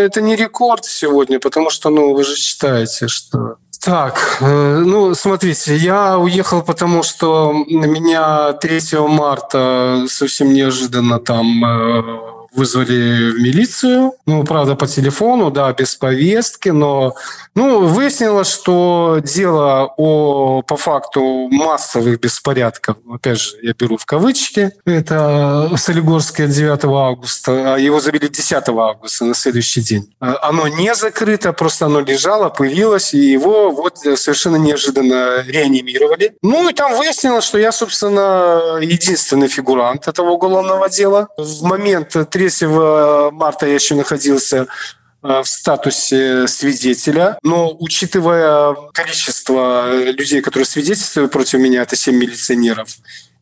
это 0.06 0.22
не 0.22 0.36
рекорд 0.36 0.84
сегодня, 0.84 1.38
потому 1.38 1.70
что, 1.70 1.90
ну, 1.90 2.14
вы 2.14 2.24
же 2.24 2.36
считаете, 2.36 3.08
что... 3.08 3.56
Так, 3.84 4.38
э, 4.40 4.82
ну, 4.86 5.14
смотрите, 5.14 5.76
я 5.76 6.16
уехал, 6.16 6.62
потому 6.62 7.02
что 7.02 7.52
на 7.68 7.86
меня 7.86 8.52
3 8.52 8.80
марта 9.08 10.06
совсем 10.08 10.54
неожиданно 10.54 11.18
там 11.18 11.64
э, 11.64 12.02
вызвали 12.54 13.32
милицию. 13.40 14.12
Ну, 14.26 14.44
правда, 14.44 14.74
по 14.74 14.86
телефону, 14.86 15.50
да, 15.50 15.72
без 15.72 15.94
повестки, 15.96 16.68
но 16.68 17.14
ну, 17.54 17.86
выяснилось, 17.86 18.50
что 18.50 19.20
дело 19.22 19.92
о, 19.96 20.62
по 20.62 20.76
факту 20.76 21.48
массовых 21.50 22.20
беспорядков, 22.20 22.96
опять 23.12 23.40
же, 23.40 23.56
я 23.62 23.74
беру 23.74 23.96
в 23.96 24.06
кавычки, 24.06 24.72
это 24.84 25.70
Солигорское 25.76 26.46
9 26.46 26.84
августа, 26.84 27.74
а 27.74 27.78
его 27.78 28.00
завели 28.00 28.28
10 28.28 28.68
августа 28.68 29.24
на 29.24 29.34
следующий 29.34 29.82
день. 29.82 30.14
Оно 30.20 30.68
не 30.68 30.94
закрыто, 30.94 31.52
просто 31.52 31.86
оно 31.86 32.00
лежало, 32.00 32.48
пылилось, 32.48 33.14
и 33.14 33.18
его 33.18 33.70
вот 33.70 33.98
совершенно 33.98 34.56
неожиданно 34.56 35.42
реанимировали. 35.46 36.34
Ну, 36.42 36.68
и 36.68 36.72
там 36.72 36.96
выяснилось, 36.96 37.44
что 37.44 37.58
я, 37.58 37.72
собственно, 37.72 38.78
единственный 38.80 39.48
фигурант 39.48 40.08
этого 40.08 40.30
уголовного 40.30 40.88
дела. 40.88 41.28
В 41.36 41.62
момент 41.64 42.16
3 42.30 42.41
3 42.50 42.66
марта 43.32 43.66
я 43.66 43.74
еще 43.74 43.94
находился 43.94 44.66
э, 45.22 45.42
в 45.42 45.46
статусе 45.46 46.48
свидетеля, 46.48 47.38
но 47.42 47.76
учитывая 47.78 48.74
количество 48.92 50.02
людей, 50.10 50.40
которые 50.40 50.66
свидетельствуют 50.66 51.30
против 51.30 51.60
меня, 51.60 51.82
это 51.82 51.94
7 51.94 52.14
милиционеров, 52.14 52.88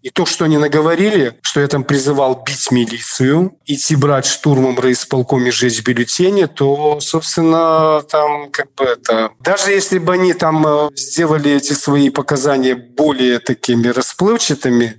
и 0.02 0.08
то, 0.08 0.24
что 0.24 0.46
они 0.46 0.56
наговорили, 0.56 1.34
что 1.42 1.60
я 1.60 1.68
там 1.68 1.84
призывал 1.84 2.42
бить 2.46 2.70
милицию, 2.70 3.58
идти 3.66 3.96
брать 3.96 4.24
штурмом 4.24 4.78
райисполком 4.80 5.46
и 5.46 5.50
сжечь 5.50 5.82
бюллетени, 5.82 6.46
то, 6.46 7.00
собственно, 7.00 8.02
там 8.10 8.50
как 8.50 8.72
бы 8.74 8.84
это... 8.84 9.32
Даже 9.40 9.72
если 9.72 9.98
бы 9.98 10.14
они 10.14 10.32
там 10.32 10.66
э, 10.66 10.90
сделали 10.94 11.52
эти 11.52 11.74
свои 11.74 12.08
показания 12.08 12.74
более 12.74 13.40
такими 13.40 13.88
расплывчатыми, 13.88 14.96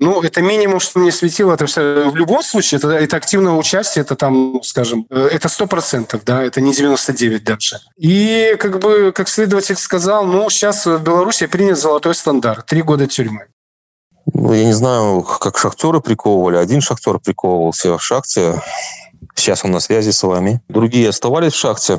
ну, 0.00 0.22
это 0.22 0.42
минимум, 0.42 0.78
что 0.78 1.00
мне 1.00 1.10
светило. 1.10 1.54
Это 1.54 1.66
все, 1.66 2.08
в 2.08 2.14
любом 2.14 2.42
случае, 2.42 2.78
это, 2.78 2.90
это 2.90 3.16
активное 3.16 3.52
участие, 3.52 4.02
это 4.02 4.14
там, 4.14 4.62
скажем, 4.62 5.06
э, 5.10 5.28
это 5.32 5.48
сто 5.48 5.66
процентов, 5.66 6.22
да, 6.24 6.44
это 6.44 6.60
не 6.60 6.72
99 6.72 7.42
даже. 7.42 7.80
И, 7.96 8.54
как 8.60 8.78
бы, 8.78 9.12
как 9.12 9.28
следователь 9.28 9.76
сказал, 9.76 10.24
ну, 10.24 10.48
сейчас 10.50 10.86
в 10.86 10.98
Беларуси 11.02 11.46
принят 11.46 11.78
золотой 11.78 12.14
стандарт. 12.14 12.66
Три 12.66 12.82
года 12.82 13.06
тюрьмы. 13.08 13.46
Ну, 14.32 14.52
я 14.52 14.64
не 14.64 14.72
знаю, 14.72 15.22
как 15.22 15.58
шахтеры 15.58 16.00
приковывали. 16.00 16.56
Один 16.56 16.80
шахтер 16.80 17.18
приковывался 17.18 17.96
в 17.96 18.02
шахте. 18.02 18.62
Сейчас 19.34 19.64
он 19.64 19.72
на 19.72 19.80
связи 19.80 20.10
с 20.10 20.22
вами. 20.22 20.60
Другие 20.68 21.08
оставались 21.08 21.54
в 21.54 21.58
шахте, 21.58 21.98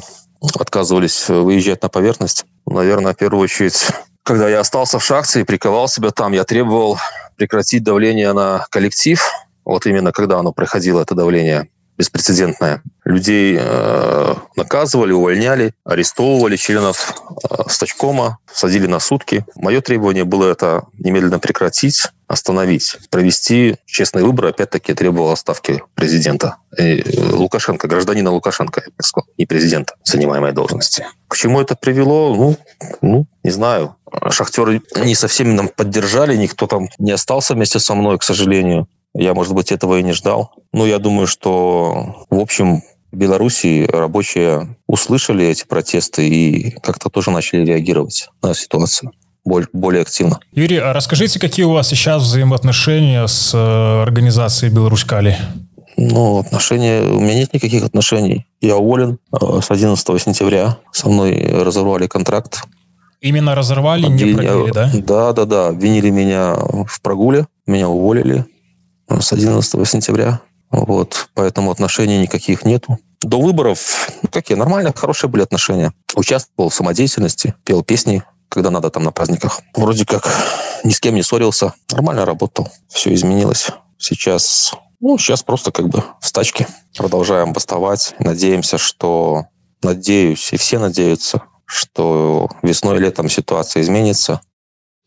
отказывались 0.58 1.28
выезжать 1.28 1.82
на 1.82 1.90
поверхность. 1.90 2.46
Наверное, 2.66 3.14
в 3.14 3.18
первую 3.18 3.44
очередь, 3.44 3.88
когда 4.24 4.50
я 4.50 4.60
остался 4.60 5.00
в 5.00 5.04
шахте 5.04 5.42
и 5.42 5.44
приковал 5.44 5.88
себя 5.88 6.12
там, 6.12 6.34
я 6.34 6.44
требовал 6.44 6.98
прекратить 7.36 7.84
давление 7.84 8.34
на 8.34 8.66
коллектив, 8.70 9.22
вот 9.66 9.86
именно 9.86 10.12
когда 10.12 10.40
оно 10.40 10.52
проходило, 10.52 11.02
это 11.02 11.16
давление 11.16 11.70
беспрецедентное. 12.00 12.82
Людей 13.04 13.58
э, 13.60 14.36
наказывали, 14.56 15.12
увольняли, 15.12 15.74
арестовывали 15.84 16.56
членов 16.56 17.14
э, 17.50 17.64
стачкома, 17.68 18.38
садили 18.52 18.88
на 18.88 19.00
сутки. 19.00 19.46
Мое 19.56 19.82
требование 19.82 20.24
было 20.24 20.50
это 20.50 20.84
немедленно 20.98 21.40
прекратить, 21.40 22.08
остановить, 22.28 22.98
провести 23.10 23.76
честные 23.86 24.24
выборы. 24.24 24.50
Опять-таки 24.50 24.94
требовал 24.94 25.32
отставки 25.32 25.84
президента. 25.94 26.56
И 26.78 27.02
э, 27.02 27.32
Лукашенко, 27.34 27.90
гражданина 27.90 28.32
Лукашенко, 28.32 28.82
я 28.86 29.04
сказал, 29.04 29.28
не 29.38 29.46
президента, 29.46 29.96
занимаемой 30.06 30.54
должности. 30.54 31.06
К 31.28 31.36
чему 31.36 31.60
это 31.60 31.76
привело? 31.76 32.34
Ну, 32.34 32.58
ну, 33.02 33.28
не 33.44 33.52
знаю. 33.52 33.98
Шахтеры 34.30 34.82
не 34.96 35.16
совсем 35.16 35.54
нам 35.54 35.68
поддержали, 35.68 36.38
никто 36.38 36.66
там 36.66 36.88
не 36.98 37.12
остался 37.12 37.56
вместе 37.56 37.80
со 37.80 37.94
мной, 37.94 38.18
к 38.18 38.24
сожалению. 38.24 38.88
Я, 39.20 39.34
может 39.34 39.54
быть, 39.54 39.74
этого 39.74 40.00
и 40.00 40.04
не 40.04 40.14
ждал. 40.14 40.52
Но 40.72 40.86
я 40.86 40.98
думаю, 40.98 41.28
что, 41.28 42.26
в 42.30 42.40
общем, 42.40 42.82
в 43.12 43.18
Беларуси 43.18 43.86
рабочие 43.92 44.78
услышали 44.88 45.46
эти 45.46 45.66
протесты 45.66 46.26
и 46.26 46.72
как-то 46.80 47.10
тоже 47.10 47.30
начали 47.30 47.66
реагировать 47.66 48.30
на 48.42 48.54
ситуацию 48.54 49.12
более 49.44 50.04
активно. 50.04 50.40
Юрий, 50.54 50.78
а 50.78 50.94
расскажите, 50.94 51.40
какие 51.40 51.66
у 51.66 51.72
вас 51.72 51.90
сейчас 51.90 52.22
взаимоотношения 52.24 53.26
с 53.26 53.52
э, 53.54 54.02
организацией 54.04 54.72
Беларусь 54.72 55.04
Кали? 55.04 55.38
Ну, 55.98 56.40
отношения... 56.40 57.02
У 57.02 57.20
меня 57.20 57.34
нет 57.34 57.54
никаких 57.54 57.84
отношений. 57.84 58.46
Я 58.62 58.78
уволен 58.78 59.18
э, 59.34 59.60
с 59.62 59.70
11 59.70 60.22
сентября. 60.22 60.78
Со 60.94 61.10
мной 61.10 61.36
разорвали 61.36 62.08
контракт. 62.08 62.62
Именно 63.22 63.56
разорвали, 63.56 64.06
Обвиня... 64.06 64.26
не 64.26 64.34
продлили, 64.34 64.72
да? 64.72 64.92
Да, 64.94 65.34
да, 65.34 65.46
да. 65.46 65.68
Обвинили 65.70 66.10
меня 66.10 66.56
в 66.56 67.02
прогуле. 67.02 67.48
Меня 67.66 67.90
уволили 67.90 68.46
с 69.10 69.34
11 69.34 69.88
сентября. 69.88 70.42
Вот, 70.72 71.30
поэтому 71.34 71.72
отношений 71.72 72.20
никаких 72.20 72.64
нету. 72.64 73.00
До 73.22 73.40
выборов 73.42 74.10
какие 74.32 74.56
ну, 74.56 74.64
нормально, 74.64 74.94
хорошие 74.96 75.30
были 75.30 75.44
отношения. 75.44 75.94
Участвовал 76.16 76.70
в 76.70 76.76
самодеятельности, 76.76 77.56
пел 77.64 77.84
песни, 77.84 78.24
когда 78.48 78.70
надо 78.72 78.90
там 78.90 79.04
на 79.04 79.12
праздниках. 79.12 79.62
Вроде 79.76 80.06
как 80.06 80.28
ни 80.84 80.92
с 80.92 81.00
кем 81.00 81.16
не 81.16 81.24
ссорился, 81.24 81.74
нормально 81.92 82.26
работал, 82.26 82.70
все 82.88 83.14
изменилось. 83.14 83.70
Сейчас 83.98 84.74
Ну, 85.02 85.18
сейчас 85.18 85.44
просто 85.44 85.72
как 85.72 85.90
бы 85.90 86.04
в 86.20 86.28
стачке. 86.28 86.68
Продолжаем 86.98 87.54
бастовать. 87.54 88.16
Надеемся, 88.20 88.78
что... 88.78 89.46
Надеюсь, 89.82 90.52
и 90.52 90.58
все 90.58 90.78
надеются, 90.78 91.44
что 91.66 92.50
весной 92.64 92.98
и 92.98 93.00
летом 93.00 93.30
ситуация 93.30 93.82
изменится. 93.82 94.42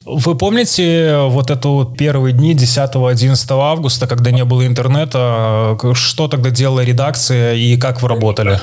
Вы 0.05 0.37
помните 0.37 1.17
вот 1.29 1.51
это 1.51 1.69
вот 1.69 1.97
первые 1.97 2.33
дни 2.33 2.55
10-11 2.55 3.37
августа, 3.51 4.07
когда 4.07 4.31
не 4.31 4.45
было 4.45 4.67
интернета? 4.67 5.79
Что 5.95 6.29
тогда 6.29 6.51
делала 6.51 6.85
редакция 6.85 7.55
и 7.55 7.77
как 7.79 8.03
вы 8.03 8.09
работали? 8.09 8.59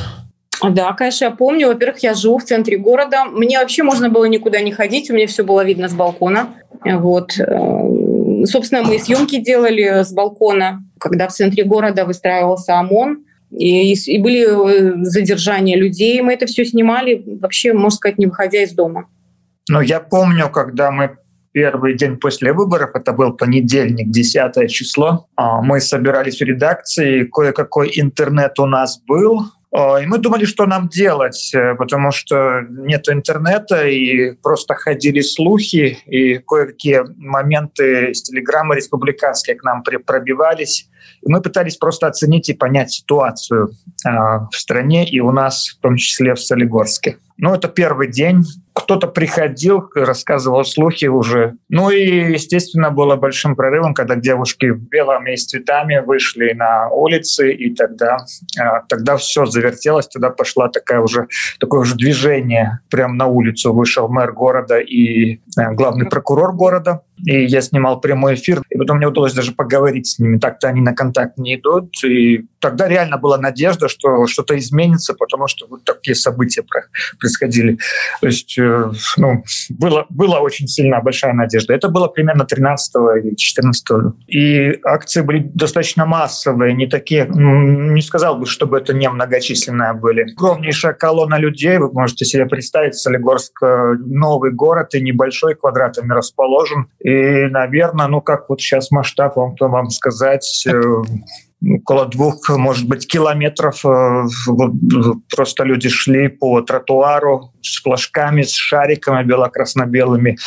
Да, 0.61 0.91
конечно, 0.93 1.25
я 1.25 1.31
помню. 1.31 1.67
Во-первых, 1.69 2.03
я 2.03 2.13
живу 2.13 2.37
в 2.37 2.43
центре 2.43 2.77
города. 2.77 3.25
Мне 3.25 3.59
вообще 3.59 3.83
можно 3.83 4.09
было 4.09 4.25
никуда 4.25 4.59
не 4.59 4.71
ходить, 4.71 5.09
у 5.09 5.13
меня 5.13 5.27
все 5.27 5.43
было 5.43 5.63
видно 5.63 5.87
с 5.87 5.93
балкона. 5.93 6.49
Вот. 6.83 7.39
Э, 7.39 8.45
собственно, 8.45 8.83
мы 8.83 8.99
съемки 8.99 9.39
делали 9.39 10.03
с 10.03 10.11
балкона, 10.11 10.83
когда 10.99 11.27
в 11.29 11.31
центре 11.31 11.63
города 11.63 12.03
выстраивался 12.03 12.77
ОМОН. 12.79 13.23
И, 13.51 13.93
и 13.93 14.19
были 14.19 14.45
э, 14.45 15.05
задержания 15.05 15.77
людей. 15.77 16.21
Мы 16.21 16.33
это 16.33 16.45
все 16.45 16.65
снимали, 16.65 17.23
вообще, 17.39 17.71
можно 17.71 17.91
сказать, 17.91 18.17
не 18.17 18.25
выходя 18.25 18.61
из 18.61 18.73
дома. 18.73 19.07
Ну, 19.69 19.81
я 19.81 19.99
помню, 19.99 20.49
когда 20.49 20.91
мы 20.91 21.18
первый 21.51 21.95
день 21.95 22.17
после 22.17 22.53
выборов, 22.53 22.91
это 22.93 23.13
был 23.13 23.33
понедельник, 23.33 24.09
10 24.09 24.69
число, 24.69 25.27
а, 25.35 25.61
мы 25.61 25.81
собирались 25.81 26.39
в 26.39 26.43
редакции, 26.43 27.23
кое-какой 27.23 27.91
интернет 27.95 28.59
у 28.59 28.65
нас 28.65 29.01
был, 29.07 29.45
и 29.71 30.05
мы 30.07 30.17
думали, 30.17 30.45
что 30.45 30.65
нам 30.65 30.87
делать, 30.89 31.51
э, 31.53 31.75
потому 31.75 32.11
что 32.11 32.61
нет 32.69 33.07
интернета, 33.07 33.87
и 33.87 34.31
просто 34.31 34.73
ходили 34.73 35.21
слухи, 35.21 35.99
и 36.07 36.39
кое-какие 36.39 37.03
моменты 37.17 38.09
из 38.09 38.23
телеграммы 38.23 38.77
республиканские 38.77 39.55
к 39.57 39.63
нам 39.63 39.83
пробивались. 39.83 40.89
И 41.21 41.31
мы 41.31 41.41
пытались 41.41 41.77
просто 41.77 42.07
оценить 42.07 42.49
и 42.49 42.53
понять 42.53 42.91
ситуацию 42.91 43.69
э, 44.05 44.09
в 44.09 44.55
стране 44.55 45.07
и 45.07 45.19
у 45.19 45.31
нас, 45.31 45.75
в 45.77 45.81
том 45.81 45.97
числе 45.97 46.33
в 46.33 46.39
Солигорске. 46.39 47.17
Ну, 47.37 47.53
это 47.53 47.67
первый 47.67 48.07
день. 48.07 48.43
Кто-то 48.79 49.07
приходил, 49.07 49.89
рассказывал 49.93 50.63
слухи 50.63 51.05
уже. 51.05 51.55
Ну 51.69 51.89
и, 51.89 52.31
естественно, 52.31 52.91
было 52.91 53.17
большим 53.17 53.55
прорывом, 53.55 53.93
когда 53.93 54.15
девушки 54.15 54.67
в 54.67 54.79
белом 54.89 55.27
и 55.27 55.35
с 55.35 55.45
цветами 55.45 55.99
вышли 55.99 56.53
на 56.53 56.89
улицы, 56.89 57.51
и 57.51 57.75
тогда, 57.75 58.17
а, 58.57 58.81
тогда 58.87 59.17
все 59.17 59.45
завертелось, 59.45 60.07
тогда 60.07 60.29
пошла 60.29 60.69
такая 60.69 61.01
уже, 61.01 61.27
такое 61.59 61.81
уже 61.81 61.95
движение. 61.95 62.79
Прямо 62.89 63.13
на 63.13 63.27
улицу 63.27 63.73
вышел 63.73 64.07
мэр 64.07 64.31
города 64.31 64.79
и 64.79 65.39
а, 65.57 65.73
главный 65.73 66.07
прокурор 66.07 66.53
города. 66.53 67.01
И 67.25 67.45
я 67.45 67.61
снимал 67.61 67.99
прямой 67.99 68.35
эфир, 68.35 68.61
и 68.69 68.77
потом 68.77 68.97
мне 68.97 69.07
удалось 69.07 69.33
даже 69.33 69.51
поговорить 69.51 70.07
с 70.07 70.19
ними. 70.19 70.37
Так-то 70.37 70.69
они 70.69 70.79
на 70.79 70.93
контакт 70.93 71.37
не 71.37 71.55
идут. 71.55 72.01
И 72.03 72.45
тогда 72.59 72.87
реально 72.87 73.17
была 73.17 73.37
надежда, 73.37 73.89
что 73.89 74.25
что-то 74.27 74.57
изменится, 74.57 75.13
потому 75.13 75.47
что 75.47 75.67
вот 75.67 75.83
такие 75.83 76.15
события 76.15 76.63
происходили. 77.19 77.77
То 78.21 78.27
есть 78.27 78.57
ну, 79.17 79.43
было, 79.69 80.05
была 80.09 80.39
очень 80.39 80.67
сильная 80.67 81.01
большая 81.01 81.33
надежда. 81.33 81.73
Это 81.73 81.89
было 81.89 82.07
примерно 82.07 82.45
13 82.45 82.95
или 83.23 83.35
14 83.35 83.85
И 84.27 84.79
акции 84.83 85.21
были 85.21 85.49
достаточно 85.53 86.05
массовые, 86.05 86.73
не 86.73 86.87
такие, 86.87 87.27
не 87.29 88.01
сказал 88.01 88.37
бы, 88.37 88.45
чтобы 88.45 88.77
это 88.77 88.93
не 88.93 89.09
многочисленные 89.09 89.93
были. 89.93 90.31
Огромнейшая 90.33 90.93
колонна 90.93 91.37
людей, 91.37 91.77
вы 91.77 91.91
можете 91.91 92.25
себе 92.25 92.45
представить, 92.45 92.95
Солигорск 92.95 93.61
э, 93.63 93.93
новый 93.99 94.51
город 94.51 94.95
и 94.95 95.01
небольшой 95.01 95.55
квадратами 95.55 96.13
расположен. 96.13 96.87
И, 96.99 97.45
наверное, 97.47 98.07
ну 98.07 98.21
как 98.21 98.49
вот 98.49 98.61
сейчас 98.61 98.91
масштаб 98.91 99.35
вам, 99.35 99.55
вам 99.59 99.89
сказать, 99.89 100.65
э, 100.67 100.81
около 101.61 102.05
двух, 102.05 102.49
может 102.49 102.87
быть, 102.87 103.07
километров 103.07 103.85
э, 103.85 104.25
просто 105.35 105.63
люди 105.63 105.89
шли 105.89 106.27
по 106.27 106.61
тротуару 106.61 107.53
с 107.61 107.81
флажками, 107.81 108.43
с 108.43 108.53
шариками 108.53 109.23
бело-красно-белыми, 109.23 110.37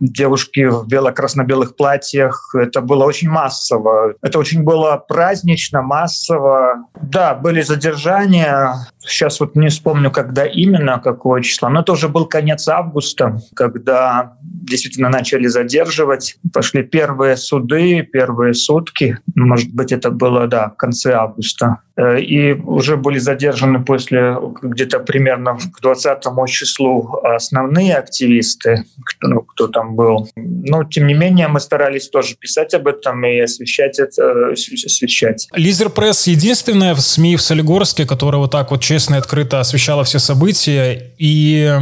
девушки 0.00 0.64
в 0.66 0.86
бело-красно-белых 0.88 1.76
платьях. 1.76 2.54
Это 2.54 2.80
было 2.80 3.04
очень 3.04 3.28
массово. 3.28 4.14
Это 4.22 4.38
очень 4.38 4.62
было 4.62 4.96
празднично, 4.96 5.82
массово. 5.82 6.86
Да, 7.00 7.34
были 7.34 7.62
задержания. 7.62 8.74
Сейчас 9.04 9.40
вот 9.40 9.56
не 9.56 9.68
вспомню, 9.68 10.10
когда 10.10 10.46
именно, 10.46 10.98
какого 10.98 11.42
числа. 11.42 11.68
Но 11.68 11.80
это 11.80 11.92
уже 11.92 12.08
был 12.08 12.26
конец 12.26 12.68
августа, 12.68 13.40
когда 13.54 14.36
действительно 14.42 15.08
начали 15.08 15.46
задерживать. 15.46 16.36
Пошли 16.52 16.82
первые 16.82 17.36
суды, 17.36 18.02
первые 18.02 18.54
сутки. 18.54 19.18
Может 19.34 19.72
быть, 19.74 19.92
это 19.92 20.10
было, 20.10 20.46
да, 20.46 20.70
в 20.70 20.76
конце 20.76 21.12
августа. 21.12 21.78
Э, 21.96 22.20
и 22.20 22.52
уже 22.54 22.96
были 22.96 23.18
задержаны 23.18 23.84
после 23.84 24.36
где-то 24.62 25.00
примерно 25.00 25.58
к 25.58 25.80
20 25.80 26.22
числу 26.48 27.16
основные 27.22 27.96
активисты, 27.96 28.84
кто, 29.04 29.28
ну, 29.28 29.40
кто 29.42 29.68
там 29.68 29.94
был. 29.94 30.28
Но, 30.36 30.84
тем 30.84 31.06
не 31.06 31.14
менее, 31.14 31.48
мы 31.48 31.60
старались 31.60 32.08
тоже 32.08 32.36
писать 32.36 32.74
об 32.74 32.86
этом 32.86 33.24
и 33.24 33.40
освещать 33.40 33.98
это, 33.98 34.52
освещать. 34.52 35.48
Лизер 35.54 35.90
Пресс— 35.90 36.26
единственная 36.26 36.94
СМИ 36.94 37.36
в 37.36 37.42
Солигорске, 37.42 38.06
которая 38.06 38.40
вот 38.40 38.50
так 38.50 38.70
вот 38.70 38.82
честно 38.92 39.14
и 39.14 39.18
открыто 39.18 39.58
освещала 39.58 40.04
все 40.04 40.18
события. 40.18 41.14
И 41.16 41.72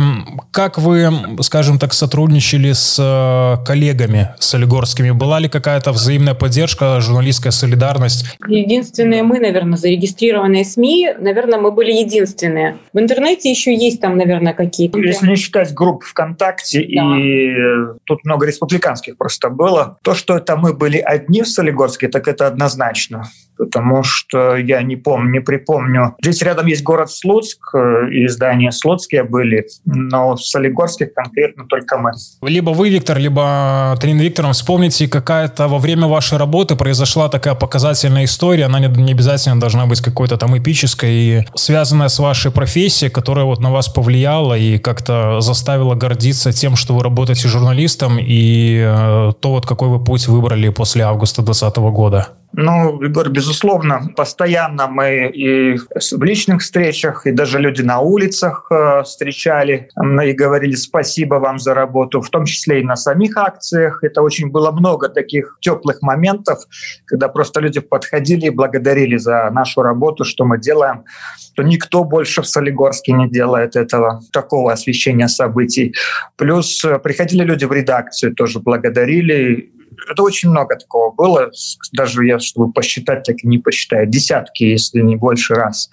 как 0.53 0.79
вы, 0.79 1.11
скажем 1.41 1.81
так, 1.81 1.93
сотрудничали 1.93 2.73
с 2.73 2.99
э, 3.01 3.65
коллегами 3.67 4.29
солигорскими? 4.39 5.11
Была 5.11 5.41
ли 5.41 5.49
какая-то 5.49 5.91
взаимная 5.91 6.35
поддержка, 6.35 7.01
журналистская 7.01 7.51
солидарность? 7.51 8.39
Единственные 8.47 9.25
мы, 9.25 9.41
наверное, 9.41 9.77
зарегистрированные 9.77 10.65
СМИ, 10.65 11.15
наверное, 11.19 11.59
мы 11.59 11.73
были 11.73 11.91
единственные. 11.91 12.77
В 12.93 13.01
интернете 13.01 13.51
еще 13.51 13.75
есть 13.75 14.01
там, 14.01 14.17
наверное, 14.17 14.53
какие-то. 14.53 14.97
Если 15.01 15.27
не 15.27 15.35
считать 15.35 15.75
групп 15.75 16.05
ВКонтакте, 16.05 16.79
да. 16.95 17.19
и 17.19 17.51
тут 18.05 18.25
много 18.25 18.47
республиканских 18.47 19.17
просто 19.17 19.51
было, 19.51 19.99
то, 20.05 20.15
что 20.15 20.37
это 20.37 20.57
мы 20.57 20.75
были 20.75 20.99
одни 20.99 21.43
в 21.43 21.49
Солигорске, 21.49 22.07
так 22.07 22.29
это 22.29 22.47
однозначно 22.47 23.25
потому 23.61 24.03
что 24.03 24.57
я 24.57 24.83
не 24.83 24.97
помню, 24.97 25.31
не 25.31 25.41
припомню. 25.41 26.15
Здесь 26.23 26.43
рядом 26.43 26.67
есть 26.67 26.83
город 26.83 27.11
Слуцк, 27.11 27.75
э, 27.75 28.11
и 28.11 28.27
здания 28.29 28.73
Слуцкие 28.73 29.23
были, 29.23 29.67
но 29.85 30.35
в 30.35 30.43
Солигорске 30.43 31.07
конкретно 31.07 31.67
только 31.67 31.99
мы. 31.99 32.13
Либо 32.43 32.71
вы, 32.71 32.89
Виктор, 32.89 33.19
либо 33.19 33.97
Трин 34.01 34.19
Виктором, 34.19 34.53
вспомните, 34.53 35.09
какая-то 35.09 35.69
во 35.69 35.79
время 35.79 36.07
вашей 36.07 36.39
работы 36.39 36.75
произошла 36.75 37.29
такая 37.29 37.55
показательная 37.55 38.25
история, 38.25 38.65
она 38.65 38.81
не, 38.81 38.89
не 38.89 39.13
обязательно 39.13 39.61
должна 39.61 39.87
быть 39.87 40.01
какой-то 40.01 40.39
там 40.39 40.57
эпической, 40.57 41.11
и 41.11 41.45
связанная 41.55 42.09
с 42.09 42.19
вашей 42.19 42.51
профессией, 42.51 43.11
которая 43.11 43.45
вот 43.45 43.61
на 43.61 43.71
вас 43.71 43.89
повлияла 43.89 44.57
и 44.57 44.79
как-то 44.79 45.41
заставила 45.41 45.95
гордиться 45.95 46.53
тем, 46.53 46.77
что 46.77 46.95
вы 46.95 47.03
работаете 47.03 47.49
журналистом, 47.49 48.19
и 48.19 48.83
э, 48.83 49.33
то 49.39 49.51
вот 49.51 49.67
какой 49.67 49.89
вы 49.89 50.03
путь 50.03 50.29
выбрали 50.29 50.71
после 50.71 51.05
августа 51.05 51.43
2020 51.43 51.77
года. 51.93 52.29
Ну, 52.53 53.01
Егор, 53.01 53.29
безусловно, 53.29 54.09
постоянно 54.17 54.89
мы 54.89 55.29
и 55.29 55.77
в 55.77 56.23
личных 56.23 56.63
встречах, 56.63 57.27
и 57.27 57.31
даже 57.31 57.61
люди 57.61 57.83
на 57.83 58.01
улицах 58.01 58.67
э, 58.71 59.03
встречали 59.05 59.89
и 60.25 60.33
говорили 60.33 60.75
спасибо 60.75 61.37
вам 61.37 61.61
за 61.61 61.75
работу, 61.75 62.21
в 62.21 62.29
том 62.29 62.47
числе 62.47 62.81
и 62.81 62.85
на 62.85 62.97
самих 62.97 63.37
акциях. 63.37 64.03
Это 64.03 64.23
очень 64.23 64.51
было 64.51 64.73
много 64.73 65.09
таких 65.09 65.59
теплых 65.61 66.03
моментов, 66.03 66.59
когда 67.05 67.29
просто 67.29 67.61
люди 67.61 67.79
подходили 67.81 68.47
и 68.47 68.51
благодарили 68.51 69.17
за 69.17 69.49
нашу 69.51 69.83
работу, 69.83 70.25
что 70.25 70.45
мы 70.45 70.59
делаем 70.59 71.05
что 71.53 71.63
никто 71.63 72.05
больше 72.05 72.43
в 72.43 72.47
Солигорске 72.47 73.13
не 73.13 73.29
делает 73.29 73.77
этого, 73.77 74.23
такого 74.33 74.73
освещения 74.73 75.29
событий. 75.29 75.95
Плюс 76.37 76.85
э, 76.85 76.99
приходили 76.99 77.43
люди 77.43 77.65
в 77.65 77.73
редакцию, 77.73 78.35
тоже 78.35 78.61
благодарили, 78.61 79.71
это 80.11 80.23
очень 80.23 80.51
много 80.51 80.77
такого 80.77 81.13
было. 81.13 81.51
Даже 81.93 82.25
я, 82.25 82.39
чтобы 82.39 82.73
посчитать, 82.73 83.25
так 83.25 83.37
и 83.43 83.49
не 83.49 83.59
посчитаю. 83.59 84.07
Десятки, 84.07 84.65
если 84.65 85.01
не 85.01 85.17
больше 85.17 85.55
раз. 85.55 85.91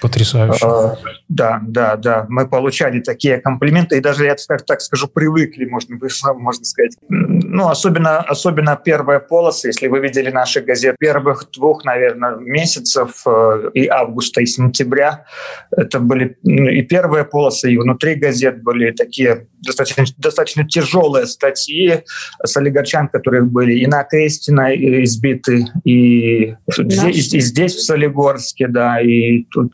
Потрясающе. 0.00 0.64
А, 0.66 0.96
да, 1.28 1.60
да, 1.66 1.96
да. 1.96 2.26
Мы 2.28 2.48
получали 2.48 3.00
такие 3.00 3.38
комплименты, 3.38 3.98
и 3.98 4.00
даже, 4.00 4.24
я 4.24 4.36
так, 4.48 4.64
так 4.64 4.80
скажу, 4.80 5.08
привыкли, 5.08 5.64
можно, 5.64 5.96
можно 6.34 6.64
сказать. 6.64 6.96
Ну, 7.08 7.68
особенно, 7.68 8.18
особенно 8.18 8.76
первая 8.76 9.20
полоса, 9.20 9.68
если 9.68 9.88
вы 9.88 10.00
видели 10.00 10.30
наши 10.30 10.60
газеты 10.60 10.96
первых 10.98 11.50
двух, 11.52 11.84
наверное, 11.84 12.36
месяцев, 12.36 13.22
э, 13.26 13.70
и 13.74 13.86
августа, 13.86 14.40
и 14.40 14.46
сентября, 14.46 15.24
это 15.70 16.00
были 16.00 16.36
ну, 16.42 16.68
и 16.68 16.82
первые 16.82 17.24
полосы, 17.24 17.72
и 17.72 17.78
внутри 17.78 18.14
газет 18.14 18.62
были 18.62 18.90
такие 18.92 19.48
достаточно, 19.64 20.04
достаточно 20.18 20.66
тяжелые 20.66 21.26
статьи 21.26 22.02
с 22.42 22.56
олигарчан, 22.56 23.08
которые 23.08 23.33
были 23.42 23.78
и 23.78 23.86
на 23.86 24.04
Крестина 24.04 24.74
избиты, 24.74 25.66
и, 25.84 26.54
здесь, 26.68 27.34
и 27.34 27.40
здесь, 27.40 27.74
в 27.74 27.82
Солигорске, 27.82 28.68
да, 28.68 29.00
и 29.00 29.44
тут 29.44 29.72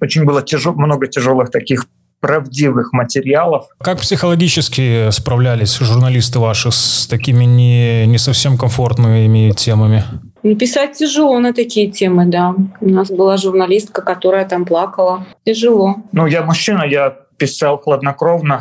очень 0.00 0.24
было 0.24 0.42
тяжел, 0.42 0.74
много 0.74 1.06
тяжелых 1.06 1.50
таких 1.50 1.86
правдивых 2.20 2.94
материалов. 2.94 3.66
Как 3.80 4.00
психологически 4.00 5.10
справлялись 5.10 5.76
журналисты 5.78 6.38
ваши 6.38 6.70
с 6.72 7.06
такими 7.06 7.44
не, 7.44 8.06
не 8.06 8.16
совсем 8.16 8.56
комфортными 8.56 9.50
темами? 9.50 10.04
Написать 10.42 10.92
тяжело 10.92 11.38
на 11.38 11.52
такие 11.52 11.90
темы, 11.90 12.24
да. 12.26 12.54
У 12.80 12.88
нас 12.88 13.10
была 13.10 13.36
журналистка, 13.36 14.00
которая 14.00 14.48
там 14.48 14.64
плакала. 14.64 15.26
Тяжело. 15.44 15.96
Ну, 16.12 16.26
я 16.26 16.42
мужчина, 16.42 16.84
я 16.84 17.14
писал 17.36 17.78
хладнокровно, 17.78 18.60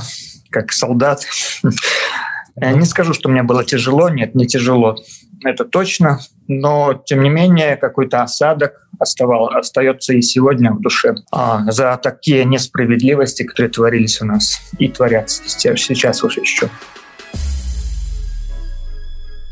как 0.49 0.73
солдат. 0.73 1.25
Я 2.55 2.71
не 2.73 2.85
скажу, 2.85 3.13
что 3.13 3.29
мне 3.29 3.43
было 3.43 3.63
тяжело. 3.63 4.09
Нет, 4.09 4.35
не 4.35 4.45
тяжело. 4.45 4.95
Это 5.43 5.65
точно. 5.65 6.19
Но, 6.47 7.01
тем 7.05 7.23
не 7.23 7.29
менее, 7.29 7.75
какой-то 7.77 8.21
осадок 8.21 8.87
оставал, 8.99 9.47
остается 9.47 10.13
и 10.13 10.21
сегодня 10.21 10.71
в 10.71 10.81
душе 10.81 11.15
а, 11.31 11.71
за 11.71 11.97
такие 12.01 12.45
несправедливости, 12.45 13.43
которые 13.43 13.71
творились 13.71 14.21
у 14.21 14.25
нас 14.25 14.61
и 14.77 14.87
творятся 14.87 15.41
сейчас 15.45 16.23
уже 16.23 16.41
еще. 16.41 16.69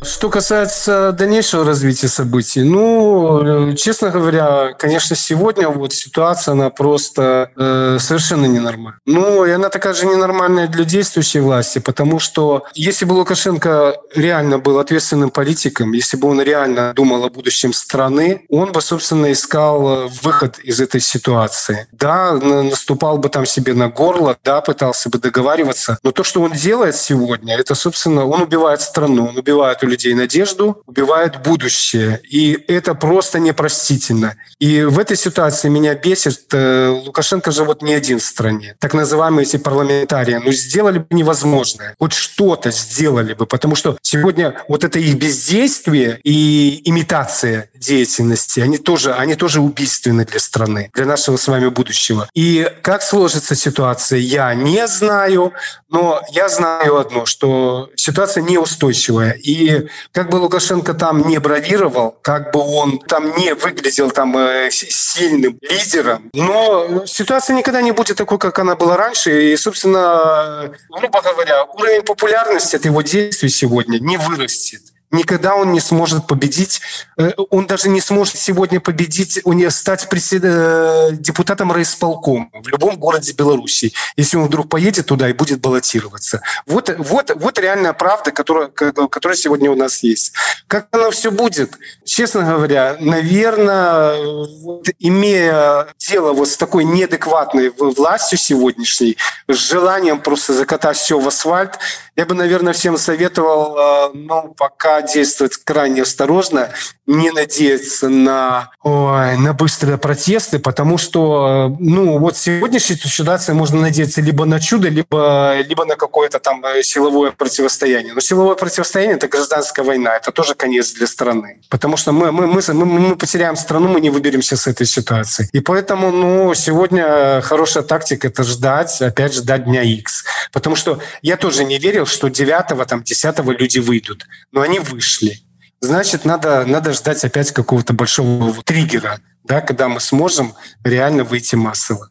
Что 0.04 0.32
касается 0.32 1.12
дальнейшего 1.12 1.64
развития 1.64 2.08
событий, 2.08 2.64
ну, 2.64 3.76
честно 3.76 4.10
говоря, 4.10 4.74
конечно, 4.74 5.16
сегодня 5.16 5.70
вот 5.70 5.94
ситуация, 5.94 6.54
она 6.54 6.72
просто 6.72 7.52
э, 7.56 7.98
совершенно 8.00 8.48
ненормальная. 8.48 9.00
Ну, 9.06 9.46
и 9.46 9.52
она 9.52 9.70
такая 9.70 9.94
же 9.94 10.08
ненормальная 10.08 10.68
для 10.68 10.86
действующей 10.86 11.40
власти, 11.40 11.78
потому 11.78 12.18
что 12.18 12.64
если 12.74 13.06
бы 13.06 13.14
Лукашенко 13.14 13.96
реально 14.16 14.58
был 14.58 14.80
ответственным 14.80 15.30
политиком, 15.30 15.92
если 15.92 16.18
бы 16.18 16.30
он 16.30 16.42
реально 16.42 16.94
думал 16.96 17.24
о 17.24 17.30
будущем 17.30 17.72
страны, 17.72 18.42
он 18.50 18.72
бы, 18.72 18.82
собственно, 18.82 19.32
искал 19.32 20.10
выход 20.24 20.58
из 20.58 20.82
этой 20.82 21.00
ситуации. 21.00 21.88
Да, 21.92 22.34
наступал 22.34 23.20
бы 23.20 23.30
там 23.30 23.46
себе 23.46 23.76
на 23.76 23.90
горло, 23.90 24.36
да, 24.44 24.62
пытался 24.62 25.10
бы 25.10 25.20
договариваться, 25.20 26.00
но 26.02 26.12
то, 26.12 26.24
что 26.24 26.42
он 26.42 26.54
делает 26.54 26.96
сегодня, 26.96 27.56
это, 27.56 27.76
собственно, 27.76 28.26
он 28.26 28.42
убивает 28.42 28.82
страну, 28.82 29.28
он 29.28 29.38
убивает 29.38 29.84
надежду, 30.14 30.82
убивает 30.86 31.42
будущее. 31.42 32.22
И 32.30 32.58
это 32.68 32.94
просто 32.96 33.40
непростительно. 33.40 34.36
И 34.60 34.84
в 34.84 35.00
этой 35.00 35.18
ситуации 35.18 35.70
меня 35.70 35.96
бесит, 35.96 36.54
э, 36.54 36.88
Лукашенко 36.88 37.52
же 37.52 37.64
вот 37.64 37.82
не 37.82 37.94
один 37.94 38.20
в 38.20 38.24
стране. 38.24 38.76
Так 38.80 38.94
называемые 38.94 39.46
эти 39.46 39.58
парламентарии, 39.58 40.36
ну 40.44 40.52
сделали 40.52 41.00
бы 41.00 41.08
невозможное. 41.12 41.96
Хоть 42.00 42.14
что-то 42.14 42.72
сделали 42.72 43.34
бы, 43.34 43.46
потому 43.46 43.76
что 43.76 43.98
сегодня 44.02 44.56
вот 44.68 44.84
это 44.84 45.00
их 45.00 45.16
бездействие 45.16 46.20
и 46.24 46.82
имитация 46.86 47.70
деятельности, 47.76 48.60
они 48.60 48.78
тоже, 48.78 49.14
они 49.14 49.36
тоже 49.36 49.60
убийственны 49.60 50.26
для 50.26 50.40
страны, 50.40 50.92
для 50.94 51.06
нашего 51.06 51.38
с 51.38 51.48
вами 51.48 51.68
будущего. 51.70 52.30
И 52.34 52.72
как 52.82 53.02
сложится 53.02 53.56
ситуация, 53.56 54.20
я 54.20 54.54
не 54.54 54.88
знаю, 54.88 55.54
но 55.90 56.22
я 56.32 56.48
знаю 56.50 56.98
одно, 56.98 57.26
что 57.26 57.90
ситуация 57.96 58.44
неустойчивая. 58.44 59.32
И 59.32 59.81
как 60.12 60.30
бы 60.30 60.38
Лукашенко 60.38 60.94
там 60.94 61.28
не 61.28 61.40
бравировал, 61.40 62.18
как 62.22 62.52
бы 62.52 62.60
он 62.60 63.00
там 63.00 63.36
не 63.38 63.54
выглядел 63.54 64.12
там 64.12 64.38
э, 64.38 64.70
сильным 64.72 65.58
лидером, 65.62 66.30
но 66.34 67.06
ситуация 67.06 67.56
никогда 67.56 67.82
не 67.82 67.92
будет 67.92 68.18
такой, 68.18 68.38
как 68.38 68.60
она 68.60 68.76
была 68.76 68.98
раньше. 68.98 69.52
И, 69.52 69.58
собственно, 69.58 70.72
грубо 70.90 71.22
говоря, 71.22 71.66
уровень 71.66 72.04
популярности 72.04 72.76
от 72.76 72.86
его 72.86 73.02
действий 73.02 73.50
сегодня 73.50 74.00
не 74.00 74.18
вырастет 74.18 74.82
никогда 75.12 75.56
он 75.56 75.72
не 75.72 75.80
сможет 75.80 76.28
победить, 76.28 76.82
э, 77.18 77.32
он 77.50 77.68
даже 77.68 77.90
не 77.90 78.02
сможет 78.02 78.38
сегодня 78.38 78.80
победить, 78.80 79.42
стать 79.70 80.10
пресед... 80.10 80.42
Э, 80.44 81.10
депутатом 81.12 81.72
райисполкома 81.72 82.50
в 82.54 82.68
любом 82.68 82.98
городе 82.98 83.34
Беларуси, 83.34 83.94
если 84.16 84.38
он 84.38 84.48
вдруг 84.48 84.70
поедет 84.70 85.06
туда 85.08 85.30
и 85.30 85.34
будет 85.34 85.60
баллотироваться. 85.60 86.42
Вот, 86.66 86.94
вот, 86.98 87.32
вот 87.36 87.60
реальная 87.60 87.94
правда, 87.94 88.32
которая, 88.32 88.68
которая 88.68 89.38
сегодня 89.38 89.72
у 89.72 89.76
нас 89.76 90.04
есть. 90.04 90.34
Как 90.68 90.88
оно 90.92 91.12
все 91.12 91.32
будет? 91.32 91.78
Честно 92.06 92.44
говоря, 92.44 92.98
наверное, 93.00 94.16
вот, 94.62 94.88
имея 95.00 95.88
дело 95.98 96.34
вот 96.34 96.50
с 96.50 96.58
такой 96.58 96.84
неадекватной 96.84 97.70
властью 97.70 98.38
сегодняшней, 98.38 99.18
с 99.48 99.56
желанием 99.56 100.20
просто 100.20 100.54
закатать 100.54 100.98
все 100.98 101.20
в 101.20 101.28
асфальт, 101.28 101.78
я 102.16 102.26
бы, 102.26 102.36
наверное, 102.36 102.74
всем 102.74 102.98
советовал, 102.98 103.78
э, 103.78 104.12
ну, 104.14 104.54
пока 104.58 105.02
действовать 105.02 105.56
крайне 105.58 106.02
осторожно, 106.02 106.70
не 107.08 107.32
надеяться 107.32 108.10
на, 108.10 108.70
ой, 108.84 109.38
на 109.38 109.54
быстрые 109.54 109.98
протесты, 109.98 110.60
потому 110.60 110.98
что, 110.98 111.76
ну, 111.80 112.20
вот 112.20 112.38
сегодняшней 112.38 112.96
ситуации 112.98 113.54
можно 113.54 113.82
надеяться 113.82 114.22
либо 114.22 114.46
на 114.46 114.60
чудо, 114.60 114.90
либо, 114.90 115.58
либо 115.62 115.86
на 115.86 115.96
какое-то 115.96 116.40
там 116.40 116.64
э, 116.66 116.84
силовое 116.84 117.32
противостояние. 117.32 118.14
Но 118.14 118.20
силовое 118.20 118.56
противостояние– 118.56 119.16
это 119.18 119.28
гражданская 119.28 119.86
война, 119.86 120.16
это 120.16 120.32
тоже 120.32 120.54
конец 120.54 120.94
для 120.94 121.08
страны. 121.08 121.62
Потому 121.70 121.98
что 121.98 122.12
мы, 122.12 122.32
мы, 122.32 122.48
мы, 122.48 122.62
мы, 122.74 122.86
мы 122.86 123.16
потеряем 123.16 123.56
страну, 123.56 123.88
мы 123.88 124.02
не 124.02 124.10
выберемся 124.10 124.58
с 124.58 124.68
этой 124.68 124.86
ситуации. 124.86 125.50
И 125.54 125.60
поэтому, 125.60 126.12
ну, 126.12 126.54
сегодня 126.54 127.42
хорошая 127.42 127.84
тактика– 127.84 128.28
это 128.30 128.44
ждать, 128.44 129.02
опять 129.02 129.34
ждать 129.34 129.66
дня 129.66 129.82
X. 129.82 130.26
Потому 130.52 130.76
что 130.76 131.00
я 131.22 131.38
тоже 131.38 131.64
не 131.64 131.78
верил, 131.78 132.06
что 132.12 132.30
9 132.30 132.88
там, 132.88 133.04
10 133.04 133.40
люди 133.60 133.80
выйдут. 133.80 134.28
Но 134.52 134.62
они 134.62 134.80
вышли 134.80 135.42
значит, 135.82 136.26
надо, 136.26 136.66
надо 136.66 136.94
ждать 136.94 137.24
опять 137.26 137.52
какого-то 137.52 137.94
большого 137.94 138.54
триггера, 138.64 139.20
да, 139.44 139.60
когда 139.60 139.90
мы 139.90 140.00
сможем 140.00 140.54
реально 140.84 141.24
выйти 141.24 141.56
массово. 141.56 142.10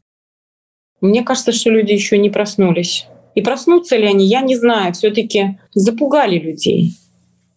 Мне 1.01 1.23
кажется, 1.23 1.53
что 1.53 1.71
люди 1.71 1.93
еще 1.93 2.19
не 2.19 2.29
проснулись. 2.29 3.07
И 3.35 3.41
проснутся 3.41 3.97
ли 3.97 4.07
они, 4.07 4.27
я 4.27 4.43
не 4.43 4.57
знаю. 4.57 4.93
Все-таки 4.93 5.59
запугали 5.73 6.39
людей 6.39 6.95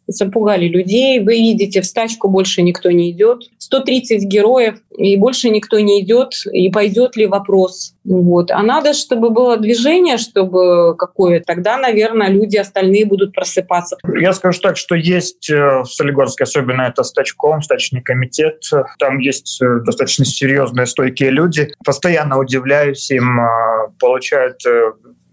запугали 0.08 0.68
людей. 0.68 1.20
Вы 1.20 1.38
видите, 1.38 1.82
в 1.82 1.86
стачку 1.86 2.30
больше 2.30 2.62
никто 2.62 2.92
не 2.92 3.12
идет. 3.12 3.44
130 3.58 4.24
героев, 4.24 4.76
и 4.96 5.18
больше 5.18 5.50
никто 5.50 5.80
не 5.80 6.02
идет. 6.02 6.34
И 6.52 6.70
пойдет 6.70 7.16
ли 7.16 7.26
вопрос? 7.26 7.96
Вот. 8.04 8.52
А 8.52 8.62
надо, 8.62 8.94
чтобы 8.94 9.30
было 9.30 9.58
движение, 9.58 10.18
чтобы 10.18 10.96
какое 10.98 11.40
тогда, 11.40 11.78
наверное, 11.78 12.30
люди 12.30 12.58
остальные 12.58 13.06
будут 13.06 13.34
просыпаться. 13.34 13.98
Я 14.20 14.34
скажу 14.34 14.60
так, 14.62 14.78
что 14.78 14.96
есть 14.96 15.50
э, 15.50 15.82
в 15.82 15.86
Солигорске, 15.86 16.44
особенно 16.44 16.84
это 16.84 17.04
стачком, 17.04 17.62
стачный 17.62 18.02
комитет, 18.02 18.62
там 19.00 19.20
есть 19.20 19.62
э, 19.62 19.80
достаточно 19.86 20.26
серьезные, 20.26 20.86
стойкие 20.86 21.32
люди. 21.32 21.74
Постоянно 21.86 22.38
удивляюсь 22.38 23.10
им, 23.10 23.40
э, 23.40 23.90
получают 24.00 24.60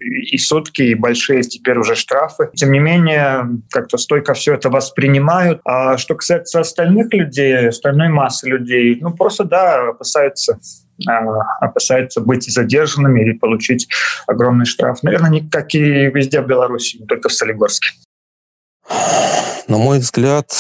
и 0.01 0.39
сутки, 0.39 0.83
и 0.83 0.95
большие 0.95 1.43
теперь 1.43 1.79
уже 1.79 1.95
штрафы. 1.95 2.51
Тем 2.55 2.73
не 2.73 2.79
менее, 2.79 3.49
как-то 3.71 3.99
стойко 3.99 4.35
все 4.35 4.55
это 4.55 4.71
воспринимают. 4.71 5.61
А 5.65 5.99
что 5.99 6.15
касается 6.15 6.61
остальных 6.61 7.13
людей, 7.13 7.69
остальной 7.69 8.09
массы 8.09 8.49
людей, 8.49 8.99
ну 9.01 9.13
просто, 9.13 9.45
да, 9.45 9.91
опасаются 9.91 10.59
а, 11.09 11.21
опасаются 11.61 12.21
быть 12.21 12.45
задержанными 12.51 13.23
или 13.23 13.33
получить 13.33 13.89
огромный 14.27 14.67
штраф. 14.67 15.03
Наверное, 15.03 15.43
как 15.51 15.75
и 15.75 15.79
везде 15.79 16.41
в 16.41 16.47
Беларуси, 16.47 16.99
не 16.99 17.07
только 17.07 17.29
в 17.29 17.33
Солигорске. 17.33 17.89
На 19.69 19.79
мой 19.79 19.99
взгляд, 19.99 20.53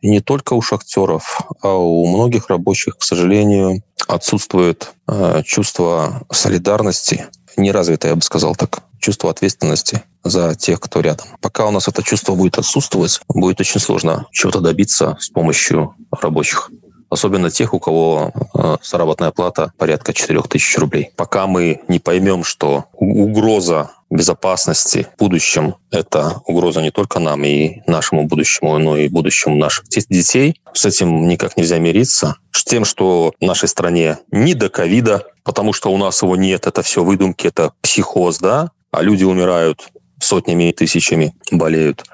не 0.00 0.20
только 0.20 0.54
у 0.54 0.62
шахтеров, 0.62 1.40
а 1.62 1.74
у 1.74 2.06
многих 2.06 2.48
рабочих, 2.48 2.98
к 2.98 3.02
сожалению, 3.02 3.82
отсутствует 4.06 4.92
э, 5.08 5.42
чувство 5.44 6.26
солидарности 6.30 7.26
неразвитое, 7.56 8.12
я 8.12 8.16
бы 8.16 8.22
сказал 8.22 8.54
так, 8.54 8.82
чувство 8.98 9.30
ответственности 9.30 10.02
за 10.22 10.54
тех, 10.54 10.80
кто 10.80 11.00
рядом. 11.00 11.26
Пока 11.40 11.66
у 11.66 11.70
нас 11.70 11.88
это 11.88 12.02
чувство 12.02 12.34
будет 12.34 12.58
отсутствовать, 12.58 13.20
будет 13.28 13.60
очень 13.60 13.80
сложно 13.80 14.26
чего-то 14.32 14.60
добиться 14.60 15.16
с 15.20 15.28
помощью 15.28 15.94
рабочих 16.10 16.70
особенно 17.14 17.50
тех, 17.50 17.72
у 17.72 17.78
кого 17.78 18.32
э, 18.54 18.76
заработная 18.82 19.30
плата 19.30 19.72
порядка 19.78 20.12
4000 20.12 20.78
рублей. 20.78 21.12
Пока 21.16 21.46
мы 21.46 21.80
не 21.88 22.00
поймем, 22.00 22.42
что 22.44 22.86
угроза 22.92 23.92
безопасности 24.14 25.08
в 25.14 25.18
будущем– 25.18 25.76
это 25.90 26.42
угроза 26.46 26.80
не 26.80 26.90
только 26.90 27.18
нам 27.18 27.44
и 27.44 27.82
нашему 27.86 28.24
будущему, 28.24 28.78
но 28.78 28.96
и 28.96 29.08
будущему 29.08 29.56
наших 29.56 29.88
детей. 29.88 30.60
С 30.72 30.84
этим 30.84 31.28
никак 31.28 31.56
нельзя 31.56 31.78
мириться. 31.78 32.36
С 32.52 32.64
тем, 32.64 32.84
что 32.84 33.32
в 33.40 33.44
нашей 33.44 33.68
стране 33.68 34.18
не 34.30 34.54
до 34.54 34.68
ковида, 34.68 35.26
потому 35.42 35.72
что 35.72 35.92
у 35.92 35.98
нас 35.98 36.22
его 36.22 36.36
нет, 36.36 36.66
это 36.66 36.82
все 36.82 37.02
выдумки, 37.02 37.46
это 37.46 37.72
психоз, 37.82 38.38
да, 38.38 38.70
а 38.90 39.02
люди 39.02 39.24
умирают 39.24 39.88
сотнями 40.20 40.70
и 40.70 40.72
тысячами 40.72 41.34
болеют. 41.50 42.04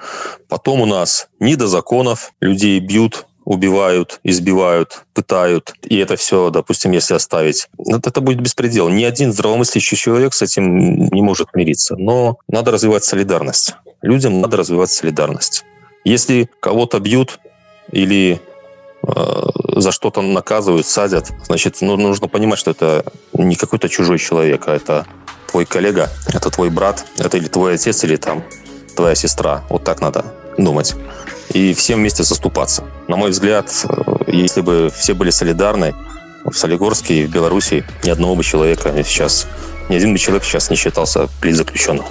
Потом 0.49 0.81
у 0.81 0.87
нас 0.87 1.29
не 1.39 1.57
до 1.57 1.67
законов, 1.67 2.33
людей 2.41 2.81
бьют, 2.81 3.27
убивают, 3.51 4.21
избивают, 4.23 5.03
пытают. 5.13 5.75
И 5.83 5.97
это 5.97 6.15
все, 6.15 6.51
допустим, 6.51 6.93
если 6.93 7.15
оставить, 7.15 7.69
это, 7.85 8.21
будет 8.21 8.41
беспредел. 8.41 8.89
Ни 8.89 9.03
один 9.03 9.33
здравомыслящий 9.33 9.97
человек 9.97 10.35
с 10.35 10.43
этим 10.43 11.09
не 11.09 11.21
может 11.21 11.49
мириться. 11.53 11.97
Но 11.97 12.39
надо 12.47 12.71
развивать 12.71 13.03
солидарность. 13.03 13.75
Людям 14.03 14.41
надо 14.41 14.57
развивать 14.57 14.93
солидарность. 14.93 15.65
Если 16.05 16.49
кого-то 16.61 17.01
бьют 17.01 17.41
или 17.91 18.41
э, 19.03 19.43
за 19.81 19.91
что-то 19.91 20.23
наказывают, 20.23 20.87
садят, 20.87 21.33
значит, 21.47 21.79
ну, 21.81 21.97
нужно 21.97 22.29
понимать, 22.29 22.61
что 22.61 22.71
это 22.71 23.05
не 23.33 23.57
какой-то 23.57 23.89
чужой 23.89 24.19
человек, 24.19 24.69
а 24.69 24.77
это 24.77 25.07
твой 25.51 25.67
коллега, 25.67 26.09
это 26.29 26.51
твой 26.51 26.71
брат, 26.71 27.05
это 27.19 27.37
или 27.37 27.49
твой 27.49 27.75
отец, 27.75 28.05
или 28.05 28.15
там 28.15 28.45
твоя 28.95 29.15
сестра. 29.15 29.63
Вот 29.69 29.85
так 29.85 30.01
надо 30.01 30.25
думать. 30.59 30.95
И 31.53 31.75
всем 31.75 32.01
вместе 32.01 32.23
заступаться. 32.23 32.85
На 33.09 33.17
мой 33.17 33.31
взгляд, 33.31 33.71
если 34.27 34.61
бы 34.61 34.91
все 34.97 35.15
были 35.15 35.31
солидарны, 35.31 35.95
в 36.45 36.55
Солигорске 36.55 37.23
и 37.23 37.27
в 37.27 37.31
Беларуси 37.31 37.85
ни 38.05 38.11
одного 38.11 38.35
бы 38.35 38.45
человека 38.45 38.93
сейчас, 39.05 39.47
ни 39.89 39.97
один 39.97 40.13
бы 40.13 40.19
человек 40.19 40.45
сейчас 40.45 40.71
не 40.71 40.77
считался 40.77 41.29
политзаключенным. 41.41 42.07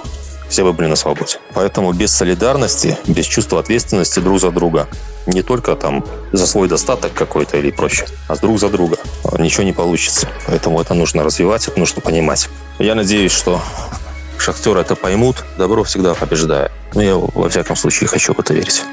Все 0.50 0.64
бы 0.64 0.74
были 0.74 0.88
на 0.88 0.96
свободе. 0.96 1.38
Поэтому 1.54 1.94
без 1.94 2.12
солидарности, 2.12 2.98
без 3.06 3.26
чувства 3.26 3.60
ответственности 3.60 4.20
друг 4.20 4.40
за 4.40 4.50
друга, 4.52 4.88
не 5.28 5.44
только 5.44 5.76
там 5.76 6.04
за 6.32 6.48
свой 6.48 6.68
достаток 6.68 7.14
какой-то 7.14 7.58
или 7.58 7.70
проще, 7.70 8.06
а 8.28 8.36
друг 8.36 8.60
за 8.60 8.70
друга, 8.70 8.98
ничего 9.38 9.64
не 9.64 9.74
получится. 9.74 10.28
Поэтому 10.48 10.82
это 10.82 10.96
нужно 10.96 11.24
развивать, 11.24 11.68
это 11.68 11.80
нужно 11.80 12.02
понимать. 12.02 12.50
Я 12.80 12.96
надеюсь, 12.96 13.32
что 13.32 13.62
шахтеры 14.42 14.82
это 14.82 14.96
поймут. 14.96 15.44
Добро 15.58 15.84
всегда 15.84 16.14
побеждает. 16.14 16.72
Но 16.94 17.02
я, 17.02 17.16
во 17.16 17.50
всяком 17.50 17.76
случае, 17.76 18.08
хочу 18.08 18.34
в 18.34 18.40
это 18.40 18.54
верить. 18.54 18.84